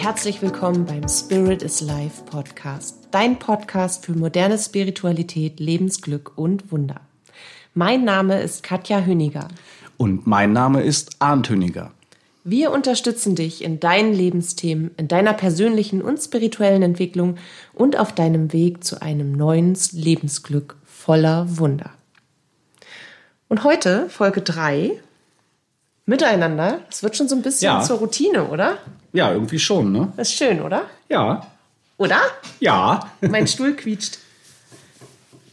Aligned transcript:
herzlich 0.00 0.40
willkommen 0.42 0.84
beim 0.84 1.08
Spirit 1.08 1.60
is 1.60 1.80
Life 1.80 2.22
Podcast, 2.22 3.08
dein 3.10 3.36
Podcast 3.40 4.06
für 4.06 4.12
moderne 4.12 4.56
Spiritualität, 4.56 5.58
Lebensglück 5.58 6.38
und 6.38 6.70
Wunder. 6.70 7.00
Mein 7.74 8.04
Name 8.04 8.40
ist 8.40 8.62
Katja 8.62 9.00
Hüniger. 9.04 9.48
Und 9.96 10.24
mein 10.24 10.52
Name 10.52 10.84
ist 10.84 11.16
Arndt 11.18 11.50
Hüniger. 11.50 11.90
Wir 12.44 12.70
unterstützen 12.70 13.34
dich 13.34 13.64
in 13.64 13.80
deinen 13.80 14.14
Lebensthemen, 14.14 14.92
in 14.96 15.08
deiner 15.08 15.32
persönlichen 15.32 16.00
und 16.00 16.18
spirituellen 16.18 16.82
Entwicklung 16.82 17.34
und 17.74 17.98
auf 17.98 18.14
deinem 18.14 18.52
Weg 18.52 18.84
zu 18.84 19.02
einem 19.02 19.32
neuen 19.32 19.76
Lebensglück 19.90 20.76
voller 20.84 21.58
Wunder. 21.58 21.90
Und 23.48 23.64
heute 23.64 24.08
Folge 24.08 24.42
3 24.42 24.92
miteinander. 26.08 26.80
Das 26.88 27.02
wird 27.02 27.16
schon 27.16 27.28
so 27.28 27.36
ein 27.36 27.42
bisschen 27.42 27.66
Ja. 27.72 27.82
zur 27.82 27.98
Routine, 27.98 28.44
oder? 28.48 28.78
Ja, 29.12 29.32
irgendwie 29.32 29.58
schon, 29.58 29.92
ne? 29.92 30.12
Das 30.16 30.28
ist 30.28 30.34
schön, 30.34 30.60
oder? 30.60 30.82
Ja. 31.08 31.46
Oder? 31.96 32.20
Ja. 32.60 33.10
Mein 33.20 33.46
Stuhl 33.46 33.74
quietscht. 33.74 34.18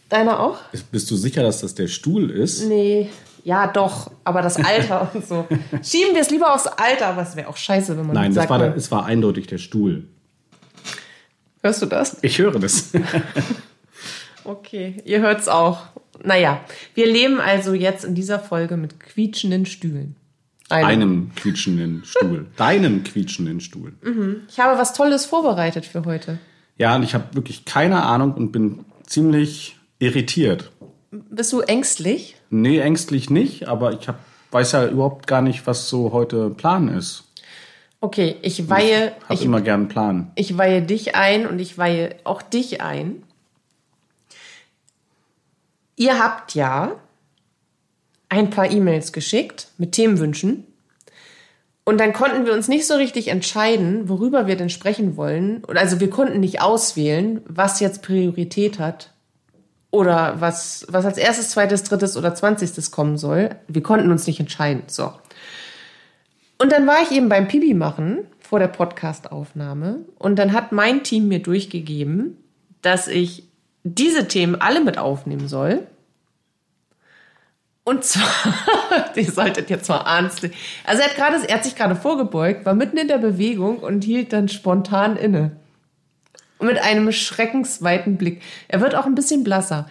Deiner 0.10 0.40
auch? 0.40 0.58
Bist 0.92 1.10
du 1.12 1.16
sicher, 1.16 1.42
dass 1.44 1.62
das 1.62 1.74
der 1.76 1.88
Stuhl 1.88 2.30
ist? 2.30 2.66
Nee, 2.66 3.10
ja 3.44 3.68
doch, 3.68 4.12
aber 4.24 4.42
das 4.42 4.58
Alter 4.58 5.10
und 5.14 5.28
so. 5.28 5.48
Schieben 5.84 6.14
wir 6.14 6.22
es 6.22 6.30
lieber 6.30 6.54
aufs 6.54 6.68
Alter, 6.68 7.08
aber 7.08 7.24
es 7.24 7.36
wäre 7.36 7.48
auch 7.50 7.58
scheiße, 7.58 7.98
wenn 7.98 8.06
man 8.06 8.16
Nein, 8.16 8.26
das 8.34 8.36
sagt, 8.44 8.50
war, 8.50 8.60
der, 8.60 8.76
es 8.76 8.92
war 8.92 9.06
eindeutig 9.06 9.48
der 9.48 9.58
Stuhl. 9.58 10.08
hörst 11.64 11.82
du 11.82 11.86
das? 11.88 12.18
Ich 12.22 12.38
höre 12.40 12.60
das. 12.60 12.92
Okay, 14.48 15.02
ihr 15.06 15.22
hört's 15.22 15.48
auch. 15.48 15.80
Naja, 16.24 16.62
wir 16.94 17.08
leben 17.08 17.40
also 17.40 17.74
jetzt 17.74 18.06
in 18.06 18.14
dieser 18.14 18.40
Folge 18.40 18.78
mit 18.78 19.00
quietschenden 19.00 19.66
Stühlen. 19.66 20.16
Einem. 20.70 20.88
Einem 20.88 21.32
quietschenden 21.36 22.04
Stuhl. 22.06 22.48
Deinem 22.58 23.04
quietschenden 23.04 23.62
Stuhl. 23.62 23.94
Ich 24.50 24.60
habe 24.60 24.80
was 24.80 24.94
Tolles 24.94 25.26
vorbereitet 25.26 25.86
für 25.86 26.06
heute. 26.06 26.40
Ja, 26.78 26.96
und 26.96 27.04
ich 27.04 27.14
habe 27.14 27.34
wirklich 27.34 27.66
keine 27.66 28.04
Ahnung 28.04 28.34
und 28.34 28.52
bin 28.52 28.84
ziemlich 29.06 29.78
irritiert. 30.00 30.72
Bist 31.12 31.54
du 31.54 31.62
ängstlich? 31.62 32.36
Nee, 32.50 32.80
ängstlich 32.80 33.30
nicht, 33.30 33.68
aber 33.68 33.94
ich 33.94 34.08
hab, 34.08 34.20
weiß 34.52 34.74
ja 34.74 34.88
überhaupt 34.88 35.28
gar 35.28 35.42
nicht, 35.42 35.68
was 35.68 35.88
so 35.88 36.12
heute 36.12 36.50
Plan 36.50 36.88
ist. 36.90 37.24
Okay, 38.02 38.36
ich 38.42 38.70
weihe, 38.70 39.14
ich, 39.30 39.44
immer 39.44 39.62
gern 39.62 39.82
einen 39.82 39.90
Plan. 39.90 40.32
ich 40.36 40.58
weihe 40.58 40.82
dich 40.82 41.16
ein 41.16 41.48
und 41.48 41.60
ich 41.60 41.78
weihe 41.78 42.16
auch 42.24 42.42
dich 42.42 42.82
ein. 42.82 43.24
Ihr 45.96 46.20
habt 46.20 46.54
ja 46.56 46.92
ein 48.40 48.50
paar 48.50 48.70
E-Mails 48.70 49.14
geschickt 49.14 49.70
mit 49.78 49.94
Themenwünschen. 49.94 50.66
Und 51.84 52.00
dann 52.00 52.14
konnten 52.14 52.46
wir 52.46 52.54
uns 52.54 52.68
nicht 52.68 52.88
so 52.88 52.96
richtig 52.96 53.28
entscheiden, 53.28 54.10
worüber 54.10 54.48
wir 54.48 54.56
denn 54.56 54.70
sprechen 54.70 55.18
wollen. 55.18 55.64
Also 55.68 56.00
wir 56.00 56.10
konnten 56.10 56.40
nicht 56.40 56.62
auswählen, 56.62 57.42
was 57.48 57.80
jetzt 57.80 58.02
Priorität 58.02 58.80
hat 58.80 59.12
oder 59.92 60.42
was, 60.42 60.86
was 60.90 61.06
als 61.06 61.18
erstes, 61.18 61.52
zweites, 61.52 61.84
drittes 61.84 62.18
oder 62.18 62.34
zwanzigstes 62.34 62.90
kommen 62.90 63.18
soll. 63.18 63.52
Wir 63.68 63.84
konnten 63.84 64.12
uns 64.12 64.26
nicht 64.26 64.40
entscheiden. 64.40 64.84
So. 64.88 65.14
Und 66.58 66.72
dann 66.72 66.88
war 66.88 67.02
ich 67.04 67.12
eben 67.12 67.30
beim 67.30 67.48
Pipi 67.48 67.74
machen 67.74 68.26
vor 68.40 68.60
der 68.60 68.68
Podcastaufnahme 68.68 70.00
und 70.18 70.38
dann 70.38 70.54
hat 70.54 70.72
mein 70.72 71.04
Team 71.04 71.28
mir 71.28 71.40
durchgegeben, 71.40 72.38
dass 72.82 73.08
ich 73.08 73.44
diese 73.84 74.28
Themen 74.28 74.56
alle 74.60 74.84
mit 74.84 74.98
aufnehmen 74.98 75.48
soll. 75.48 75.86
Und 77.86 78.04
zwar, 78.04 78.26
ihr 79.16 79.32
solltet 79.32 79.70
jetzt 79.70 79.88
mal 79.88 80.02
ernst. 80.02 80.44
Also 80.86 81.02
er 81.04 81.08
hat 81.08 81.16
gerade, 81.16 81.48
er 81.48 81.56
hat 81.56 81.64
sich 81.64 81.76
gerade 81.76 81.96
vorgebeugt, 81.96 82.66
war 82.66 82.74
mitten 82.74 82.98
in 82.98 83.08
der 83.08 83.20
Bewegung 83.20 83.78
und 83.78 84.04
hielt 84.04 84.34
dann 84.34 84.50
spontan 84.50 85.16
inne. 85.16 85.52
Mit 86.60 86.80
einem 86.80 87.12
schreckensweiten 87.12 88.18
Blick. 88.18 88.42
Er 88.68 88.82
wird 88.82 88.96
auch 88.96 89.06
ein 89.06 89.14
bisschen 89.14 89.44
blasser. 89.44 89.88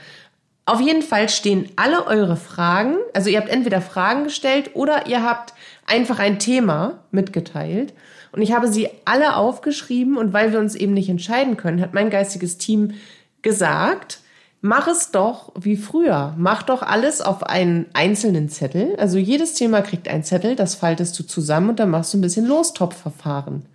Auf 0.67 0.81
jeden 0.81 1.03
Fall 1.03 1.29
stehen 1.29 1.69
alle 1.77 2.07
eure 2.07 2.37
Fragen, 2.37 2.97
also 3.13 3.31
ihr 3.31 3.39
habt 3.39 3.51
entweder 3.51 3.81
Fragen 3.81 4.25
gestellt 4.25 4.71
oder 4.75 5.07
ihr 5.07 5.23
habt 5.23 5.53
einfach 5.87 6.19
ein 6.19 6.39
Thema 6.39 7.05
mitgeteilt. 7.13 7.93
Und 8.33 8.43
ich 8.43 8.53
habe 8.53 8.67
sie 8.67 8.89
alle 9.05 9.37
aufgeschrieben 9.37 10.17
und 10.17 10.33
weil 10.33 10.53
wir 10.53 10.59
uns 10.59 10.75
eben 10.75 10.95
nicht 10.95 11.11
entscheiden 11.11 11.57
können, 11.57 11.81
hat 11.81 11.95
mein 11.95 12.11
geistiges 12.11 12.59
Team 12.59 12.95
gesagt, 13.43 14.21
mach 14.65 14.87
es 14.89 15.11
doch 15.11 15.53
wie 15.61 15.77
früher. 15.77 16.35
Mach 16.39 16.63
doch 16.63 16.81
alles 16.81 17.21
auf 17.21 17.43
einen 17.43 17.85
einzelnen 17.93 18.49
Zettel. 18.49 18.97
Also 18.97 19.19
jedes 19.19 19.53
Thema 19.53 19.83
kriegt 19.83 20.09
einen 20.09 20.25
Zettel, 20.25 20.57
das 20.57 20.75
faltest 20.75 21.19
du 21.19 21.23
zusammen 21.23 21.69
und 21.69 21.79
dann 21.79 21.91
machst 21.91 22.15
du 22.15 22.19
ein 22.19 22.23
bisschen 22.23 22.47
Lostopfverfahren. 22.47 23.67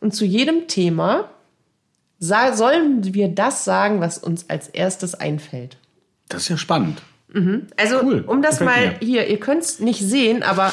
Und 0.00 0.14
zu 0.14 0.24
jedem 0.24 0.66
Thema 0.66 1.28
sollen 2.18 3.12
wir 3.12 3.28
das 3.28 3.64
sagen, 3.64 4.00
was 4.00 4.16
uns 4.16 4.48
als 4.48 4.68
erstes 4.68 5.14
einfällt. 5.14 5.76
Das 6.30 6.44
ist 6.44 6.48
ja 6.48 6.56
spannend. 6.56 7.02
Also, 7.76 8.00
Cool, 8.02 8.24
um 8.26 8.40
das 8.40 8.58
gefällt 8.58 8.92
mal 8.92 8.92
mir. 8.92 9.06
hier, 9.06 9.28
ihr 9.28 9.38
könnt 9.38 9.62
es 9.62 9.80
nicht 9.80 10.00
sehen, 10.00 10.42
aber 10.42 10.72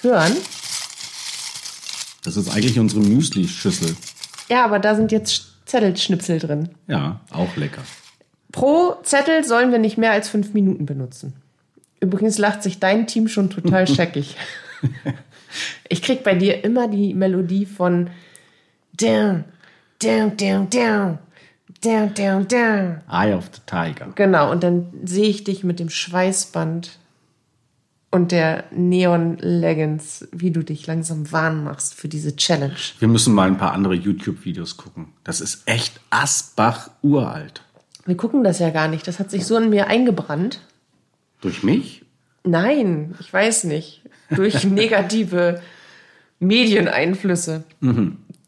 hören. 0.00 0.32
Das 2.24 2.36
ist 2.36 2.50
eigentlich 2.50 2.80
unsere 2.80 3.00
Müsli-Schüssel. 3.00 3.94
Ja, 4.48 4.64
aber 4.64 4.80
da 4.80 4.96
sind 4.96 5.12
jetzt 5.12 5.52
Zettelschnipsel 5.66 6.40
drin. 6.40 6.70
Ja, 6.88 7.20
auch 7.30 7.54
lecker. 7.54 7.82
Pro 8.54 8.94
Zettel 9.02 9.42
sollen 9.42 9.72
wir 9.72 9.80
nicht 9.80 9.98
mehr 9.98 10.12
als 10.12 10.28
fünf 10.28 10.54
Minuten 10.54 10.86
benutzen. 10.86 11.32
Übrigens 11.98 12.38
lacht 12.38 12.62
sich 12.62 12.78
dein 12.78 13.08
Team 13.08 13.26
schon 13.26 13.50
total 13.50 13.88
scheckig. 13.88 14.36
Ich 15.88 16.02
krieg 16.02 16.22
bei 16.22 16.36
dir 16.36 16.62
immer 16.62 16.86
die 16.86 17.14
Melodie 17.14 17.66
von 17.66 18.10
down, 18.92 19.42
down, 20.00 20.36
down, 20.36 20.70
down, 20.70 21.18
down, 21.82 22.14
down, 22.14 22.46
down. 22.46 23.00
Eye 23.10 23.34
of 23.34 23.50
the 23.52 23.60
Tiger. 23.66 24.12
Genau, 24.14 24.52
und 24.52 24.62
dann 24.62 24.86
sehe 25.04 25.26
ich 25.26 25.42
dich 25.42 25.64
mit 25.64 25.80
dem 25.80 25.90
Schweißband 25.90 27.00
und 28.12 28.30
der 28.30 28.66
Neon 28.70 29.36
Leggings, 29.38 30.28
wie 30.30 30.52
du 30.52 30.62
dich 30.62 30.86
langsam 30.86 31.32
warm 31.32 31.64
machst 31.64 31.94
für 31.94 32.06
diese 32.06 32.36
Challenge. 32.36 32.76
Wir 33.00 33.08
müssen 33.08 33.34
mal 33.34 33.48
ein 33.48 33.58
paar 33.58 33.72
andere 33.72 33.94
YouTube-Videos 33.94 34.76
gucken. 34.76 35.08
Das 35.24 35.40
ist 35.40 35.62
echt 35.66 35.98
Asbach 36.10 36.90
uralt. 37.02 37.64
Wir 38.06 38.16
gucken 38.16 38.44
das 38.44 38.58
ja 38.58 38.70
gar 38.70 38.88
nicht. 38.88 39.06
Das 39.08 39.18
hat 39.18 39.30
sich 39.30 39.46
so 39.46 39.56
in 39.56 39.70
mir 39.70 39.86
eingebrannt. 39.88 40.60
Durch 41.40 41.62
mich? 41.62 42.04
Nein, 42.44 43.14
ich 43.20 43.32
weiß 43.32 43.64
nicht. 43.64 44.02
Durch 44.30 44.64
negative 44.66 45.62
Medieneinflüsse. 46.38 47.64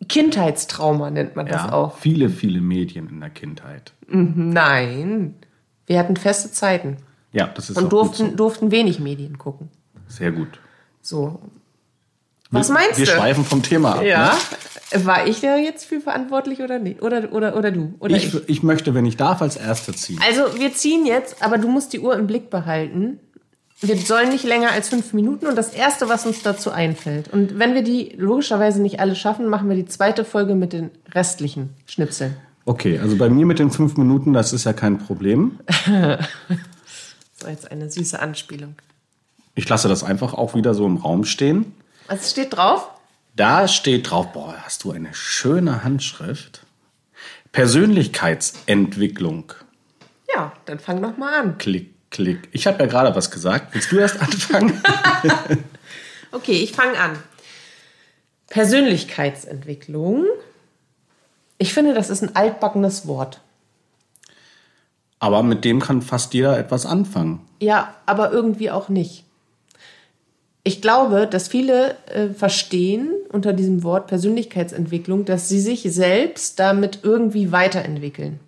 Kindheitstrauma 0.08 1.10
nennt 1.10 1.36
man 1.36 1.46
das 1.46 1.62
Ja, 1.64 1.72
auch. 1.72 1.96
viele, 1.98 2.28
viele 2.28 2.60
Medien 2.60 3.08
in 3.08 3.20
der 3.20 3.30
Kindheit. 3.30 3.92
Nein. 4.08 5.34
Wir 5.86 5.98
hatten 5.98 6.16
feste 6.16 6.50
Zeiten 6.50 6.96
Ja, 7.32 7.46
das 7.46 7.70
ist 7.70 7.76
und 7.76 7.86
auch 7.86 7.88
durften, 7.88 8.22
gut 8.24 8.30
so. 8.32 8.36
durften 8.36 8.70
wenig 8.70 8.98
Medien 9.00 9.38
gucken. 9.38 9.68
Sehr 10.08 10.32
gut. 10.32 10.60
So. 11.00 11.40
Was 12.50 12.68
meinst 12.68 12.98
wir 12.98 13.06
du? 13.06 13.12
Wir 13.12 13.18
schweifen 13.18 13.44
vom 13.44 13.62
Thema 13.62 13.96
ab. 13.96 14.04
Ja. 14.04 14.36
Ne? 14.92 15.04
War 15.04 15.26
ich 15.26 15.40
da 15.40 15.56
jetzt 15.56 15.84
für 15.84 16.00
verantwortlich 16.00 16.60
oder 16.60 16.78
nicht? 16.78 17.02
Oder, 17.02 17.32
oder, 17.32 17.56
oder 17.56 17.72
du? 17.72 17.94
Oder 17.98 18.16
ich, 18.16 18.32
Ich, 18.32 18.48
ich 18.48 18.62
möchte, 18.62 18.94
wenn 18.94 19.04
ich 19.04 19.16
darf, 19.16 19.42
als 19.42 19.56
Erster 19.56 19.92
ziehen. 19.92 20.20
Also, 20.26 20.58
wir 20.58 20.72
ziehen 20.74 21.06
jetzt, 21.06 21.42
aber 21.42 21.58
du 21.58 21.68
musst 21.68 21.92
die 21.92 22.00
Uhr 22.00 22.14
im 22.16 22.26
Blick 22.26 22.50
behalten. 22.50 23.18
Wir 23.80 23.96
sollen 23.98 24.30
nicht 24.30 24.44
länger 24.44 24.70
als 24.70 24.88
fünf 24.88 25.12
Minuten 25.12 25.46
und 25.46 25.56
das 25.56 25.74
Erste, 25.74 26.08
was 26.08 26.24
uns 26.24 26.42
dazu 26.42 26.70
einfällt. 26.70 27.28
Und 27.32 27.58
wenn 27.58 27.74
wir 27.74 27.82
die 27.82 28.14
logischerweise 28.16 28.80
nicht 28.80 29.00
alle 29.00 29.14
schaffen, 29.16 29.48
machen 29.48 29.68
wir 29.68 29.76
die 29.76 29.84
zweite 29.84 30.24
Folge 30.24 30.54
mit 30.54 30.72
den 30.72 30.90
restlichen 31.14 31.70
Schnipseln. 31.86 32.36
Okay, 32.64 32.98
also 32.98 33.16
bei 33.16 33.28
mir 33.28 33.44
mit 33.44 33.58
den 33.58 33.70
fünf 33.70 33.96
Minuten, 33.96 34.32
das 34.32 34.52
ist 34.52 34.64
ja 34.64 34.72
kein 34.72 34.98
Problem. 34.98 35.58
Das 37.38 37.44
war 37.44 37.50
jetzt 37.50 37.70
eine 37.70 37.90
süße 37.90 38.18
Anspielung. 38.18 38.76
Ich 39.54 39.68
lasse 39.68 39.88
das 39.88 40.02
einfach 40.02 40.32
auch 40.32 40.54
wieder 40.54 40.72
so 40.72 40.86
im 40.86 40.96
Raum 40.96 41.24
stehen. 41.24 41.74
Was 42.08 42.30
steht 42.30 42.56
drauf? 42.56 42.88
Da 43.34 43.68
steht 43.68 44.10
drauf, 44.10 44.32
boah, 44.32 44.54
hast 44.64 44.84
du 44.84 44.92
eine 44.92 45.12
schöne 45.14 45.84
Handschrift. 45.84 46.62
Persönlichkeitsentwicklung. 47.52 49.52
Ja, 50.34 50.52
dann 50.64 50.78
fang 50.78 51.02
doch 51.02 51.16
mal 51.16 51.40
an. 51.40 51.58
Klick, 51.58 51.94
klick. 52.10 52.48
Ich 52.52 52.66
habe 52.66 52.78
ja 52.80 52.86
gerade 52.86 53.14
was 53.14 53.30
gesagt. 53.30 53.74
Willst 53.74 53.92
du 53.92 53.98
erst 53.98 54.20
anfangen? 54.20 54.82
Okay, 56.32 56.60
ich 56.62 56.72
fange 56.72 56.98
an. 56.98 57.18
Persönlichkeitsentwicklung. 58.48 60.24
Ich 61.56 61.72
finde, 61.72 61.94
das 61.94 62.10
ist 62.10 62.20
ein 62.22 62.36
altbackenes 62.36 63.06
Wort. 63.06 63.40
Aber 65.18 65.42
mit 65.42 65.64
dem 65.64 65.80
kann 65.80 66.02
fast 66.02 66.34
jeder 66.34 66.58
etwas 66.58 66.84
anfangen. 66.84 67.40
Ja, 67.60 67.94
aber 68.04 68.32
irgendwie 68.32 68.70
auch 68.70 68.90
nicht. 68.90 69.24
Ich 70.66 70.82
glaube, 70.82 71.28
dass 71.30 71.46
viele 71.46 71.94
äh, 72.06 72.30
verstehen 72.30 73.12
unter 73.30 73.52
diesem 73.52 73.84
Wort 73.84 74.08
Persönlichkeitsentwicklung, 74.08 75.24
dass 75.24 75.48
sie 75.48 75.60
sich 75.60 75.82
selbst 75.82 76.58
damit 76.58 76.98
irgendwie 77.04 77.52
weiterentwickeln. 77.52 78.40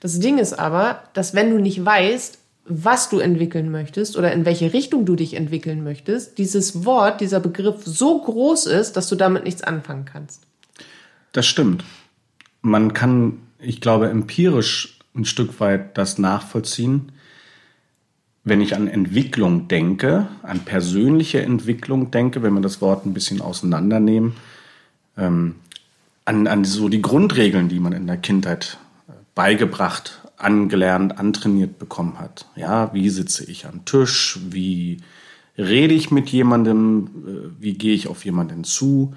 Das 0.00 0.18
Ding 0.18 0.38
ist 0.38 0.54
aber, 0.54 1.04
dass 1.12 1.36
wenn 1.36 1.50
du 1.50 1.60
nicht 1.60 1.84
weißt, 1.84 2.38
was 2.64 3.10
du 3.10 3.20
entwickeln 3.20 3.70
möchtest 3.70 4.16
oder 4.16 4.32
in 4.32 4.44
welche 4.44 4.72
Richtung 4.72 5.04
du 5.04 5.14
dich 5.14 5.34
entwickeln 5.34 5.84
möchtest, 5.84 6.36
dieses 6.38 6.84
Wort, 6.84 7.20
dieser 7.20 7.38
Begriff 7.38 7.84
so 7.84 8.20
groß 8.20 8.66
ist, 8.66 8.96
dass 8.96 9.08
du 9.08 9.14
damit 9.14 9.44
nichts 9.44 9.62
anfangen 9.62 10.04
kannst. 10.04 10.42
Das 11.30 11.46
stimmt. 11.46 11.84
Man 12.62 12.92
kann, 12.92 13.38
ich 13.60 13.80
glaube, 13.80 14.08
empirisch 14.08 14.98
ein 15.14 15.24
Stück 15.24 15.60
weit 15.60 15.96
das 15.96 16.18
nachvollziehen. 16.18 17.12
Wenn 18.44 18.60
ich 18.60 18.74
an 18.74 18.88
Entwicklung 18.88 19.68
denke, 19.68 20.26
an 20.42 20.60
persönliche 20.60 21.42
Entwicklung 21.42 22.10
denke, 22.10 22.42
wenn 22.42 22.54
wir 22.54 22.60
das 22.60 22.80
Wort 22.80 23.06
ein 23.06 23.14
bisschen 23.14 23.40
auseinandernehmen, 23.40 24.34
ähm, 25.16 25.56
an, 26.24 26.46
an 26.46 26.64
so 26.64 26.88
die 26.88 27.02
Grundregeln, 27.02 27.68
die 27.68 27.78
man 27.78 27.92
in 27.92 28.06
der 28.06 28.16
Kindheit 28.16 28.78
äh, 29.08 29.12
beigebracht, 29.34 30.20
angelernt, 30.36 31.18
antrainiert 31.18 31.78
bekommen 31.78 32.18
hat. 32.18 32.46
Ja, 32.56 32.92
wie 32.92 33.08
sitze 33.10 33.44
ich 33.44 33.66
am 33.66 33.84
Tisch? 33.84 34.40
Wie 34.50 35.00
rede 35.56 35.94
ich 35.94 36.10
mit 36.10 36.28
jemandem? 36.30 37.10
Äh, 37.26 37.62
wie 37.62 37.74
gehe 37.74 37.94
ich 37.94 38.08
auf 38.08 38.24
jemanden 38.24 38.64
zu? 38.64 39.14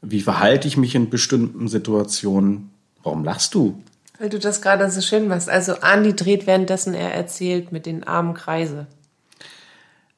Wie 0.00 0.22
verhalte 0.22 0.66
ich 0.66 0.76
mich 0.76 0.94
in 0.94 1.10
bestimmten 1.10 1.68
Situationen? 1.68 2.70
Warum 3.02 3.24
lachst 3.24 3.54
du? 3.54 3.82
Weil 4.22 4.28
du 4.28 4.38
das 4.38 4.62
gerade 4.62 4.88
so 4.88 5.00
schön 5.00 5.26
machst. 5.26 5.50
Also 5.50 5.80
Andi 5.80 6.14
dreht 6.14 6.46
währenddessen 6.46 6.94
er 6.94 7.12
erzählt 7.12 7.72
mit 7.72 7.86
den 7.86 8.04
armen 8.04 8.34
Kreise. 8.34 8.86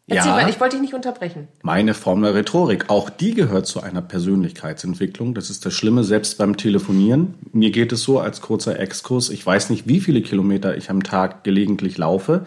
Erzähl 0.07 0.33
ja, 0.33 0.43
mal, 0.43 0.51
ich 0.51 0.61
wollte 0.61 0.77
dich 0.77 0.83
nicht 0.83 0.93
unterbrechen. 0.93 1.49
Meine 1.63 1.95
Form 1.95 2.21
der 2.21 2.35
Rhetorik, 2.35 2.91
auch 2.91 3.09
die 3.09 3.33
gehört 3.33 3.67
zu 3.67 3.81
einer 3.81 4.03
Persönlichkeitsentwicklung. 4.03 5.33
Das 5.33 5.49
ist 5.49 5.65
das 5.65 5.73
Schlimme, 5.73 6.05
selbst 6.05 6.37
beim 6.37 6.59
Telefonieren. 6.59 7.37
Mir 7.55 7.71
geht 7.71 7.93
es 7.93 8.03
so 8.03 8.21
als 8.21 8.43
kurzer 8.43 8.79
Exkurs. 8.79 9.31
Ich 9.31 9.47
weiß 9.47 9.71
nicht, 9.71 9.89
wie 9.89 10.01
viele 10.01 10.21
Kilometer 10.21 10.77
ich 10.77 10.91
am 10.91 11.03
Tag 11.03 11.43
gelegentlich 11.43 11.97
laufe. 11.97 12.45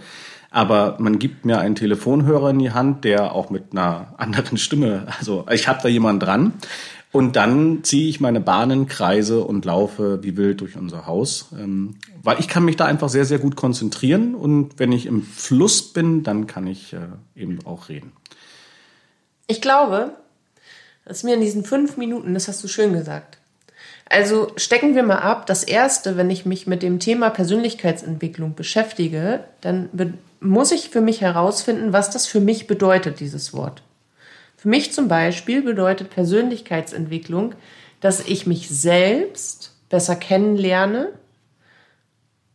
Aber 0.51 0.97
man 0.99 1.17
gibt 1.17 1.43
mir 1.45 1.59
einen 1.59 1.73
Telefonhörer 1.73 2.51
in 2.51 2.59
die 2.59 2.71
Hand, 2.71 3.03
der 3.03 3.33
auch 3.33 3.49
mit 3.49 3.71
einer 3.71 4.13
anderen 4.17 4.57
Stimme, 4.57 5.07
also 5.17 5.45
ich 5.51 5.67
habe 5.67 5.79
da 5.81 5.89
jemanden 5.89 6.19
dran. 6.19 6.53
Und 7.11 7.35
dann 7.35 7.83
ziehe 7.83 8.09
ich 8.09 8.19
meine 8.19 8.41
Bahnen, 8.41 8.87
Kreise 8.87 9.43
und 9.43 9.65
laufe 9.65 10.23
wie 10.23 10.35
wild 10.35 10.61
durch 10.61 10.75
unser 10.75 11.07
Haus. 11.07 11.47
Ähm, 11.57 11.95
weil 12.21 12.39
ich 12.39 12.47
kann 12.47 12.65
mich 12.65 12.75
da 12.75 12.85
einfach 12.85 13.09
sehr, 13.09 13.25
sehr 13.25 13.39
gut 13.39 13.55
konzentrieren. 13.55 14.35
Und 14.35 14.77
wenn 14.77 14.91
ich 14.91 15.05
im 15.05 15.23
Fluss 15.23 15.93
bin, 15.93 16.23
dann 16.23 16.47
kann 16.47 16.67
ich 16.67 16.93
äh, 16.93 16.99
eben 17.35 17.59
auch 17.65 17.89
reden. 17.89 18.11
Ich 19.47 19.61
glaube, 19.61 20.11
dass 21.05 21.23
mir 21.23 21.35
in 21.35 21.41
diesen 21.41 21.63
fünf 21.63 21.95
Minuten, 21.95 22.33
das 22.33 22.49
hast 22.49 22.63
du 22.63 22.67
schön 22.67 22.91
gesagt. 22.91 23.37
Also 24.09 24.51
stecken 24.57 24.95
wir 24.95 25.03
mal 25.03 25.19
ab. 25.19 25.47
Das 25.47 25.63
erste, 25.63 26.17
wenn 26.17 26.29
ich 26.29 26.45
mich 26.45 26.67
mit 26.67 26.83
dem 26.83 26.99
Thema 26.99 27.29
Persönlichkeitsentwicklung 27.29 28.55
beschäftige, 28.55 29.43
dann 29.61 29.89
muss 30.39 30.71
ich 30.71 30.89
für 30.89 31.01
mich 31.01 31.21
herausfinden, 31.21 31.93
was 31.93 32.09
das 32.09 32.27
für 32.27 32.39
mich 32.39 32.67
bedeutet, 32.67 33.19
dieses 33.19 33.53
Wort. 33.53 33.81
Für 34.57 34.69
mich 34.69 34.91
zum 34.91 35.07
Beispiel 35.07 35.61
bedeutet 35.61 36.09
Persönlichkeitsentwicklung, 36.09 37.53
dass 38.01 38.27
ich 38.27 38.47
mich 38.47 38.69
selbst 38.69 39.75
besser 39.89 40.15
kennenlerne, 40.15 41.13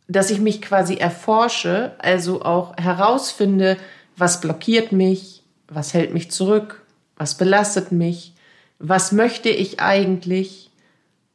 dass 0.09 0.31
ich 0.31 0.41
mich 0.41 0.61
quasi 0.61 0.97
erforsche, 0.97 1.93
also 1.99 2.43
auch 2.43 2.77
herausfinde, 2.77 3.77
was 4.17 4.41
blockiert 4.41 4.91
mich, 4.93 5.45
was 5.69 5.95
hält 5.95 6.13
mich 6.13 6.31
zurück, 6.31 6.83
was 7.17 7.37
belastet 7.37 7.93
mich, 7.93 8.35
was 8.81 9.13
möchte 9.13 9.49
ich 9.49 9.81
eigentlich 9.81 10.71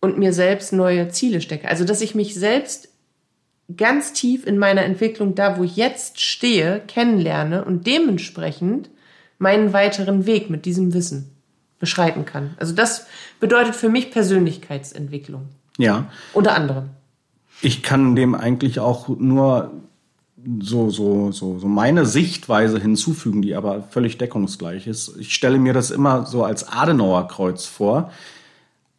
und 0.02 0.18
mir 0.18 0.34
selbst 0.34 0.74
neue 0.74 1.08
Ziele 1.10 1.40
stecke. 1.40 1.70
Also 1.70 1.86
dass 1.86 2.02
ich 2.02 2.14
mich 2.14 2.36
selbst 2.36 2.90
ganz 3.76 4.14
tief 4.14 4.46
in 4.46 4.58
meiner 4.58 4.84
Entwicklung, 4.84 5.34
da 5.34 5.58
wo 5.58 5.64
ich 5.64 5.78
jetzt 5.78 6.20
stehe, 6.20 6.82
kennenlerne 6.88 7.64
und 7.66 7.88
dementsprechend 7.88 8.90
meinen 9.40 9.74
weiteren 9.74 10.26
Weg 10.26 10.50
mit 10.50 10.66
diesem 10.66 10.94
Wissen 10.94 11.32
beschreiten 11.80 12.26
kann. 12.26 12.56
Also 12.58 12.74
das 12.74 13.06
bedeutet 13.40 13.76
für 13.76 13.90
mich 13.90 14.12
Persönlichkeitsentwicklung. 14.12 15.50
Ja. 15.78 16.10
Unter 16.34 16.56
anderem. 16.56 16.90
Ich 17.62 17.84
kann 17.84 18.16
dem 18.16 18.36
eigentlich 18.36 18.80
auch 18.80 19.08
nur 19.10 19.72
so, 20.60 20.90
so, 20.90 21.32
so, 21.32 21.60
so 21.60 21.68
meine 21.68 22.06
Sichtweise 22.06 22.80
hinzufügen, 22.80 23.42
die 23.42 23.56
aber 23.56 23.84
völlig 23.84 24.18
deckungsgleich 24.18 24.88
ist. 24.88 25.16
Ich 25.18 25.34
stelle 25.34 25.58
mir 25.58 25.74
das 25.74 25.92
immer 25.92 26.26
so 26.26 26.44
als 26.44 26.68
Adenauerkreuz 26.68 27.66
vor. 27.66 28.12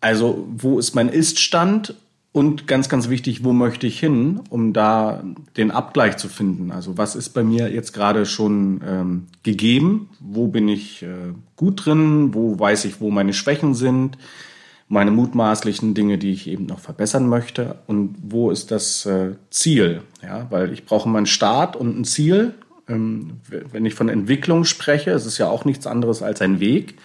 Also, 0.01 0.47
wo 0.57 0.79
ist 0.79 0.95
mein 0.95 1.09
Iststand 1.09 1.95
und 2.31 2.67
ganz, 2.67 2.89
ganz 2.89 3.09
wichtig, 3.09 3.43
wo 3.43 3.53
möchte 3.53 3.87
ich 3.87 3.99
hin, 3.99 4.41
um 4.51 4.73
da 4.73 5.25
den 5.57 5.71
Abgleich 5.71 6.19
zu 6.19 6.29
finden? 6.29 6.71
Also 6.71 6.99
was 6.99 7.17
ist 7.17 7.31
bei 7.31 7.43
mir 7.43 7.73
jetzt 7.73 7.93
gerade 7.93 8.27
schon 8.27 8.81
ähm, 8.87 9.27
gegeben? 9.43 10.11
Wo 10.21 10.49
bin 10.49 10.69
ich 10.69 11.03
äh, 11.03 11.33
gut 11.57 11.87
drin? 11.87 12.35
Wo 12.35 12.59
weiß 12.59 12.85
ich, 12.85 13.01
wo 13.01 13.11
meine 13.11 13.33
Schwächen 13.33 13.75
sind? 13.75 14.19
Meine 14.89 15.11
mutmaßlichen 15.11 15.95
Dinge, 15.95 16.19
die 16.19 16.33
ich 16.33 16.47
eben 16.49 16.67
noch 16.67 16.81
verbessern 16.81 17.29
möchte? 17.29 17.79
Und 17.87 18.15
wo 18.23 18.51
ist 18.51 18.71
das 18.71 19.07
äh, 19.07 19.33
Ziel? 19.51 20.03
Ja, 20.23 20.47
weil 20.51 20.73
ich 20.73 20.85
brauche 20.85 21.09
meinen 21.09 21.27
Start 21.27 21.77
und 21.77 21.99
ein 21.99 22.05
Ziel. 22.05 22.55
Ähm, 22.89 23.41
wenn 23.73 23.87
ich 23.87 23.95
von 23.95 24.11
Entwicklung 24.11 24.65
spreche, 24.65 25.11
es 25.11 25.25
ist 25.25 25.39
ja 25.39 25.49
auch 25.49 25.65
nichts 25.65 25.87
anderes 25.87 26.23
als 26.23 26.43
ein 26.43 26.61
Weg. 26.61 26.97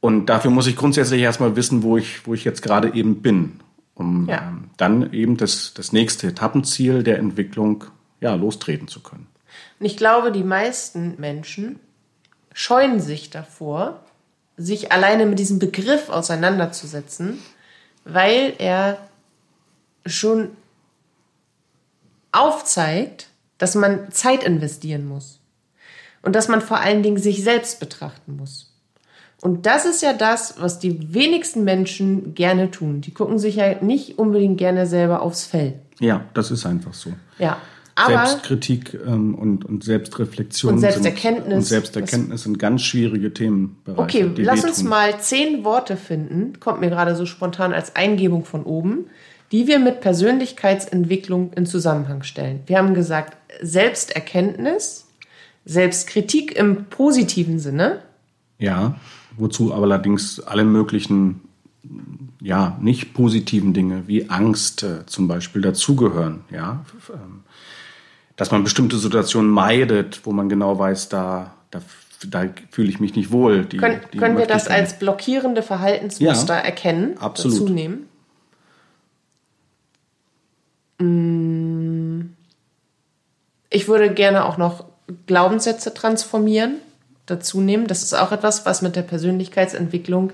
Und 0.00 0.26
dafür 0.26 0.50
muss 0.50 0.66
ich 0.66 0.76
grundsätzlich 0.76 1.20
erstmal 1.22 1.56
wissen, 1.56 1.82
wo 1.82 1.96
ich, 1.96 2.26
wo 2.26 2.34
ich 2.34 2.44
jetzt 2.44 2.62
gerade 2.62 2.94
eben 2.94 3.22
bin 3.22 3.60
um 4.00 4.28
ja. 4.28 4.48
ähm, 4.48 4.70
dann 4.78 5.12
eben 5.12 5.36
das, 5.36 5.74
das 5.74 5.92
nächste 5.92 6.26
Etappenziel 6.26 7.02
der 7.02 7.18
Entwicklung 7.18 7.84
ja, 8.20 8.34
lostreten 8.34 8.88
zu 8.88 9.00
können. 9.00 9.28
Und 9.78 9.86
ich 9.86 9.96
glaube, 9.96 10.32
die 10.32 10.42
meisten 10.42 11.20
Menschen 11.20 11.78
scheuen 12.52 13.00
sich 13.00 13.30
davor, 13.30 14.00
sich 14.56 14.90
alleine 14.90 15.26
mit 15.26 15.38
diesem 15.38 15.58
Begriff 15.58 16.08
auseinanderzusetzen, 16.08 17.38
weil 18.04 18.54
er 18.58 18.98
schon 20.06 20.50
aufzeigt, 22.32 23.28
dass 23.58 23.74
man 23.74 24.10
Zeit 24.10 24.44
investieren 24.44 25.06
muss 25.06 25.40
und 26.22 26.34
dass 26.34 26.48
man 26.48 26.60
vor 26.60 26.78
allen 26.78 27.02
Dingen 27.02 27.18
sich 27.18 27.42
selbst 27.42 27.80
betrachten 27.80 28.36
muss. 28.36 28.69
Und 29.42 29.64
das 29.64 29.86
ist 29.86 30.02
ja 30.02 30.12
das, 30.12 30.56
was 30.58 30.78
die 30.78 31.14
wenigsten 31.14 31.64
Menschen 31.64 32.34
gerne 32.34 32.70
tun. 32.70 33.00
Die 33.00 33.12
gucken 33.12 33.38
sich 33.38 33.56
ja 33.56 33.82
nicht 33.82 34.18
unbedingt 34.18 34.58
gerne 34.58 34.86
selber 34.86 35.22
aufs 35.22 35.46
Fell. 35.46 35.80
Ja, 35.98 36.24
das 36.34 36.50
ist 36.50 36.66
einfach 36.66 36.92
so. 36.92 37.12
Ja. 37.38 37.58
Aber 37.94 38.26
Selbstkritik 38.26 38.98
ähm, 39.06 39.34
und, 39.34 39.64
und 39.64 39.84
Selbstreflexion 39.84 40.74
und 40.74 40.80
Selbsterkenntnis, 40.80 41.44
sind, 41.44 41.54
und 41.54 41.62
Selbsterkenntnis 41.62 42.42
sind 42.44 42.58
ganz 42.58 42.82
schwierige 42.82 43.34
Themenbereiche. 43.34 44.00
Okay, 44.00 44.30
lass 44.36 44.64
uns 44.64 44.82
mal 44.82 45.18
zehn 45.20 45.64
Worte 45.64 45.96
finden, 45.96 46.60
kommt 46.60 46.80
mir 46.80 46.88
gerade 46.88 47.14
so 47.14 47.26
spontan 47.26 47.74
als 47.74 47.96
Eingebung 47.96 48.44
von 48.44 48.62
oben, 48.64 49.06
die 49.52 49.66
wir 49.66 49.78
mit 49.78 50.00
Persönlichkeitsentwicklung 50.00 51.52
in 51.54 51.66
Zusammenhang 51.66 52.22
stellen. 52.22 52.60
Wir 52.66 52.78
haben 52.78 52.94
gesagt, 52.94 53.36
Selbsterkenntnis, 53.60 55.06
Selbstkritik 55.66 56.56
im 56.56 56.86
positiven 56.86 57.58
Sinne. 57.58 58.00
Ja 58.58 58.94
wozu 59.40 59.72
aber 59.72 59.84
allerdings 59.84 60.40
alle 60.40 60.64
möglichen, 60.64 61.40
ja, 62.40 62.78
nicht 62.80 63.14
positiven 63.14 63.72
Dinge 63.72 64.04
wie 64.06 64.28
Angst 64.30 64.82
äh, 64.82 65.06
zum 65.06 65.28
Beispiel 65.28 65.62
dazugehören, 65.62 66.44
ja. 66.50 66.84
Ähm, 67.12 67.42
dass 68.36 68.50
man 68.50 68.64
bestimmte 68.64 68.96
Situationen 68.96 69.50
meidet, 69.50 70.24
wo 70.24 70.32
man 70.32 70.48
genau 70.48 70.78
weiß, 70.78 71.10
da, 71.10 71.52
da, 71.70 71.82
da 72.26 72.46
fühle 72.70 72.88
ich 72.88 72.98
mich 72.98 73.14
nicht 73.14 73.32
wohl. 73.32 73.66
Die, 73.66 73.76
können, 73.76 74.00
die 74.12 74.18
können 74.18 74.38
wir 74.38 74.46
das 74.46 74.66
als 74.66 74.98
blockierende 74.98 75.62
Verhaltensmuster 75.62 76.54
ja, 76.54 76.60
erkennen, 76.60 77.18
absolut. 77.18 77.60
dazu 77.60 77.68
nehmen? 77.68 78.08
Mm. 80.98 82.30
Ich 83.68 83.88
würde 83.88 84.12
gerne 84.12 84.46
auch 84.46 84.56
noch 84.56 84.84
Glaubenssätze 85.26 85.92
transformieren 85.94 86.76
dazu 87.30 87.60
nehmen. 87.60 87.86
Das 87.86 88.02
ist 88.02 88.14
auch 88.14 88.32
etwas, 88.32 88.66
was 88.66 88.82
mit 88.82 88.96
der 88.96 89.02
Persönlichkeitsentwicklung 89.02 90.32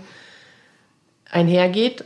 einhergeht. 1.31 2.05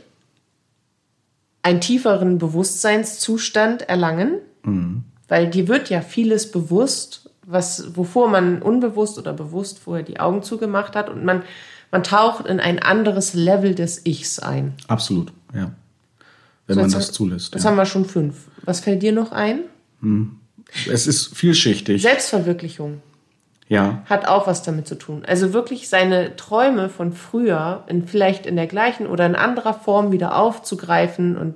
Einen 1.63 1.81
tieferen 1.81 2.37
Bewusstseinszustand 2.37 3.87
erlangen, 3.87 4.39
mhm. 4.63 5.03
weil 5.27 5.49
dir 5.49 5.67
wird 5.67 5.89
ja 5.89 6.01
vieles 6.01 6.51
bewusst, 6.51 7.29
was, 7.45 7.95
wovor 7.95 8.29
man 8.29 8.61
unbewusst 8.61 9.17
oder 9.17 9.33
bewusst 9.33 9.79
vorher 9.79 10.03
die 10.03 10.19
Augen 10.19 10.43
zugemacht 10.43 10.95
hat 10.95 11.09
und 11.09 11.23
man, 11.23 11.43
man 11.91 12.03
taucht 12.03 12.45
in 12.45 12.59
ein 12.59 12.79
anderes 12.79 13.33
Level 13.33 13.75
des 13.75 14.05
Ichs 14.05 14.39
ein. 14.39 14.73
Absolut, 14.87 15.31
ja. 15.53 15.71
Wenn 16.67 16.75
so, 16.75 16.81
man 16.81 16.91
das 16.91 17.11
zulässt. 17.11 17.53
Das 17.53 17.63
ja. 17.63 17.69
haben 17.69 17.77
wir 17.77 17.85
schon 17.85 18.05
fünf. 18.05 18.47
Was 18.63 18.79
fällt 18.79 19.03
dir 19.03 19.11
noch 19.11 19.31
ein? 19.31 19.61
Mhm. 19.99 20.37
Es 20.89 21.05
ist 21.05 21.35
vielschichtig. 21.35 22.01
Selbstverwirklichung 22.01 23.01
ja. 23.71 24.03
hat 24.05 24.27
auch 24.27 24.47
was 24.47 24.63
damit 24.63 24.85
zu 24.85 24.95
tun. 24.95 25.23
Also 25.25 25.53
wirklich 25.53 25.87
seine 25.87 26.35
Träume 26.35 26.89
von 26.89 27.13
früher 27.13 27.85
in 27.87 28.05
vielleicht 28.05 28.45
in 28.45 28.57
der 28.57 28.67
gleichen 28.67 29.07
oder 29.07 29.25
in 29.25 29.33
anderer 29.33 29.73
Form 29.73 30.11
wieder 30.11 30.35
aufzugreifen 30.35 31.37
und 31.37 31.55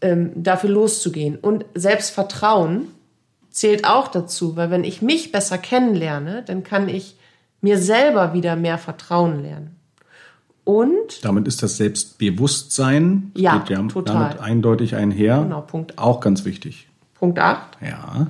ähm, 0.00 0.32
dafür 0.34 0.70
loszugehen. 0.70 1.36
Und 1.36 1.66
Selbstvertrauen 1.74 2.88
zählt 3.50 3.86
auch 3.86 4.08
dazu, 4.08 4.56
weil 4.56 4.70
wenn 4.70 4.82
ich 4.82 5.02
mich 5.02 5.30
besser 5.30 5.58
kennenlerne, 5.58 6.42
dann 6.42 6.64
kann 6.64 6.88
ich 6.88 7.16
mir 7.60 7.76
selber 7.76 8.32
wieder 8.32 8.56
mehr 8.56 8.78
Vertrauen 8.78 9.42
lernen. 9.42 9.76
Und 10.64 11.22
Damit 11.22 11.46
ist 11.46 11.62
das 11.62 11.76
Selbstbewusstsein 11.76 13.30
Ja, 13.36 13.58
geht 13.58 13.68
ja 13.68 13.82
total. 13.82 14.30
damit 14.30 14.40
eindeutig 14.40 14.96
einher. 14.96 15.42
Genau, 15.42 15.60
Punkt. 15.60 15.98
Auch 15.98 16.20
ganz 16.20 16.46
wichtig. 16.46 16.88
Punkt 17.14 17.38
8. 17.38 17.76
Ja. 17.82 18.28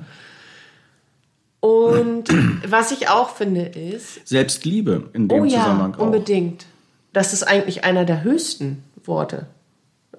Und 1.59 2.25
was 2.69 2.91
ich 2.91 3.09
auch 3.09 3.29
finde 3.29 3.61
ist, 3.61 4.27
Selbstliebe 4.27 5.09
in 5.13 5.27
dem 5.27 5.41
oh 5.41 5.45
ja, 5.45 5.59
Zusammenhang 5.59 5.95
auch. 5.95 5.99
unbedingt. 5.99 6.65
Das 7.13 7.33
ist 7.33 7.43
eigentlich 7.43 7.83
einer 7.83 8.05
der 8.05 8.23
höchsten 8.23 8.83
Worte. 9.03 9.47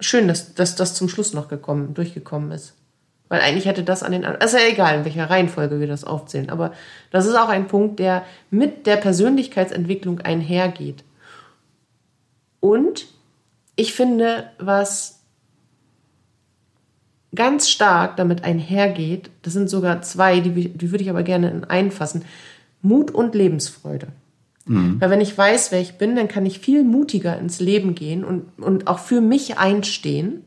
Schön, 0.01 0.29
dass, 0.29 0.55
dass 0.55 0.75
das 0.75 0.95
zum 0.95 1.09
Schluss 1.09 1.35
noch 1.35 1.49
gekommen, 1.49 1.95
durchgekommen 1.95 2.51
ist. 2.51 2.75
Weil 3.29 3.41
eigentlich 3.41 3.67
hätte 3.67 3.85
das 3.85 4.03
an 4.03 4.13
den 4.13 4.25
anderen. 4.25 4.41
Also 4.41 4.57
egal, 4.57 4.99
in 4.99 5.05
welcher 5.05 5.29
Reihenfolge 5.29 5.81
wir 5.81 5.87
das 5.87 6.05
aufzählen. 6.05 6.51
Aber 6.51 6.73
das 7.11 7.27
ist 7.27 7.35
auch 7.35 7.49
ein 7.49 7.69
Punkt, 7.69 7.99
der 7.99 8.25
mit 8.51 8.87
der 8.87 8.97
Persönlichkeitsentwicklung 8.97 10.21
einhergeht. 10.21 11.05
Und 12.61 13.07
ich 13.77 13.93
finde, 13.93 14.51
was 14.59 15.18
ganz 17.35 17.69
stark 17.69 18.17
damit 18.17 18.45
einhergeht, 18.45 19.31
das 19.43 19.53
sind 19.53 19.69
sogar 19.69 20.03
zwei, 20.03 20.41
die, 20.41 20.69
die 20.69 20.91
würde 20.91 21.05
ich 21.05 21.11
aber 21.11 21.23
gerne 21.23 21.51
in 21.51 21.65
einen 21.65 21.91
fassen. 21.91 22.25
Mut 22.81 23.11
und 23.11 23.35
Lebensfreude. 23.35 24.09
Weil 25.01 25.11
wenn 25.11 25.21
ich 25.21 25.37
weiß, 25.37 25.73
wer 25.73 25.81
ich 25.81 25.95
bin, 25.95 26.15
dann 26.15 26.29
kann 26.29 26.45
ich 26.45 26.59
viel 26.59 26.85
mutiger 26.85 27.39
ins 27.39 27.59
Leben 27.59 27.95
gehen 27.95 28.23
und, 28.23 28.45
und 28.59 28.87
auch 28.87 28.99
für 28.99 29.23
mich 29.23 29.59
einstehen. 29.59 30.45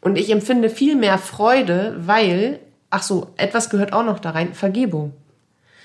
Und 0.00 0.18
ich 0.18 0.30
empfinde 0.30 0.70
viel 0.70 0.96
mehr 0.96 1.18
Freude, 1.18 1.96
weil, 2.00 2.58
ach 2.90 3.02
so, 3.02 3.28
etwas 3.36 3.70
gehört 3.70 3.92
auch 3.92 4.04
noch 4.04 4.18
da 4.18 4.30
rein, 4.30 4.54
Vergebung. 4.54 5.12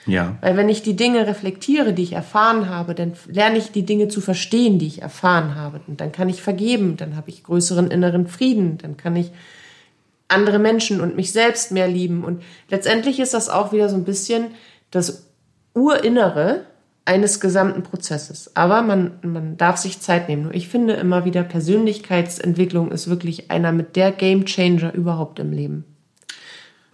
Ja. 0.07 0.35
Weil 0.41 0.57
wenn 0.57 0.69
ich 0.69 0.81
die 0.81 0.95
Dinge 0.95 1.27
reflektiere, 1.27 1.93
die 1.93 2.03
ich 2.03 2.13
erfahren 2.13 2.69
habe, 2.69 2.95
dann 2.95 3.13
lerne 3.27 3.57
ich 3.57 3.71
die 3.71 3.85
Dinge 3.85 4.07
zu 4.07 4.21
verstehen, 4.21 4.79
die 4.79 4.87
ich 4.87 5.01
erfahren 5.01 5.55
habe. 5.55 5.81
Und 5.87 6.01
dann 6.01 6.11
kann 6.11 6.29
ich 6.29 6.41
vergeben, 6.41 6.97
dann 6.97 7.15
habe 7.15 7.29
ich 7.29 7.43
größeren 7.43 7.91
inneren 7.91 8.27
Frieden, 8.27 8.77
dann 8.79 8.97
kann 8.97 9.15
ich 9.15 9.31
andere 10.27 10.59
Menschen 10.59 11.01
und 11.01 11.15
mich 11.15 11.31
selbst 11.31 11.71
mehr 11.71 11.87
lieben. 11.87 12.23
Und 12.23 12.41
letztendlich 12.69 13.19
ist 13.19 13.33
das 13.33 13.49
auch 13.49 13.71
wieder 13.71 13.89
so 13.89 13.95
ein 13.95 14.05
bisschen 14.05 14.47
das 14.91 15.27
Urinnere 15.73 16.65
eines 17.05 17.39
gesamten 17.39 17.83
Prozesses. 17.83 18.55
Aber 18.55 18.81
man, 18.81 19.19
man 19.21 19.57
darf 19.57 19.77
sich 19.77 19.99
Zeit 19.99 20.27
nehmen. 20.27 20.47
Und 20.47 20.55
ich 20.55 20.67
finde 20.67 20.93
immer 20.93 21.23
wieder, 21.25 21.43
Persönlichkeitsentwicklung 21.43 22.91
ist 22.91 23.09
wirklich 23.09 23.51
einer 23.51 23.71
mit 23.71 23.95
der 23.95 24.11
Game 24.11 24.45
Changer 24.45 24.93
überhaupt 24.93 25.39
im 25.39 25.51
Leben. 25.51 25.85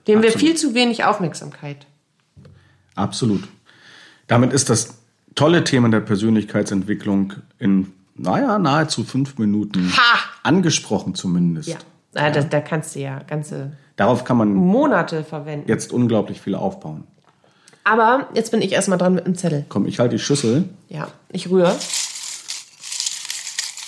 Dem 0.07 0.21
wir 0.21 0.31
viel 0.31 0.55
zu 0.55 0.73
wenig 0.73 1.05
Aufmerksamkeit. 1.05 1.85
Absolut. 2.95 3.47
Damit 4.27 4.51
ist 4.51 4.69
das 4.69 5.01
tolle 5.35 5.63
Thema 5.63 5.89
der 5.89 6.01
Persönlichkeitsentwicklung 6.01 7.33
in, 7.59 7.93
naja, 8.15 8.59
nahezu 8.59 9.03
fünf 9.03 9.37
Minuten 9.37 9.91
Ha! 9.95 10.19
angesprochen 10.43 11.15
zumindest. 11.15 11.69
Ja. 11.69 11.77
Ah, 12.15 12.29
Da, 12.29 12.41
da 12.41 12.61
kannst 12.61 12.95
du 12.95 12.99
ja 12.99 13.19
ganze 13.27 13.71
Darauf 13.95 14.23
kann 14.23 14.37
man 14.37 14.53
Monate 14.53 15.23
verwenden. 15.23 15.69
jetzt 15.69 15.93
unglaublich 15.93 16.41
viel 16.41 16.55
aufbauen. 16.55 17.03
Aber 17.83 18.27
jetzt 18.33 18.51
bin 18.51 18.61
ich 18.61 18.71
erstmal 18.73 18.97
dran 18.97 19.13
mit 19.15 19.25
dem 19.25 19.35
Zettel. 19.35 19.65
Komm, 19.69 19.85
ich 19.87 19.99
halte 19.99 20.15
die 20.15 20.21
Schüssel. 20.21 20.65
Ja, 20.89 21.07
ich 21.29 21.49
rühre. 21.49 21.75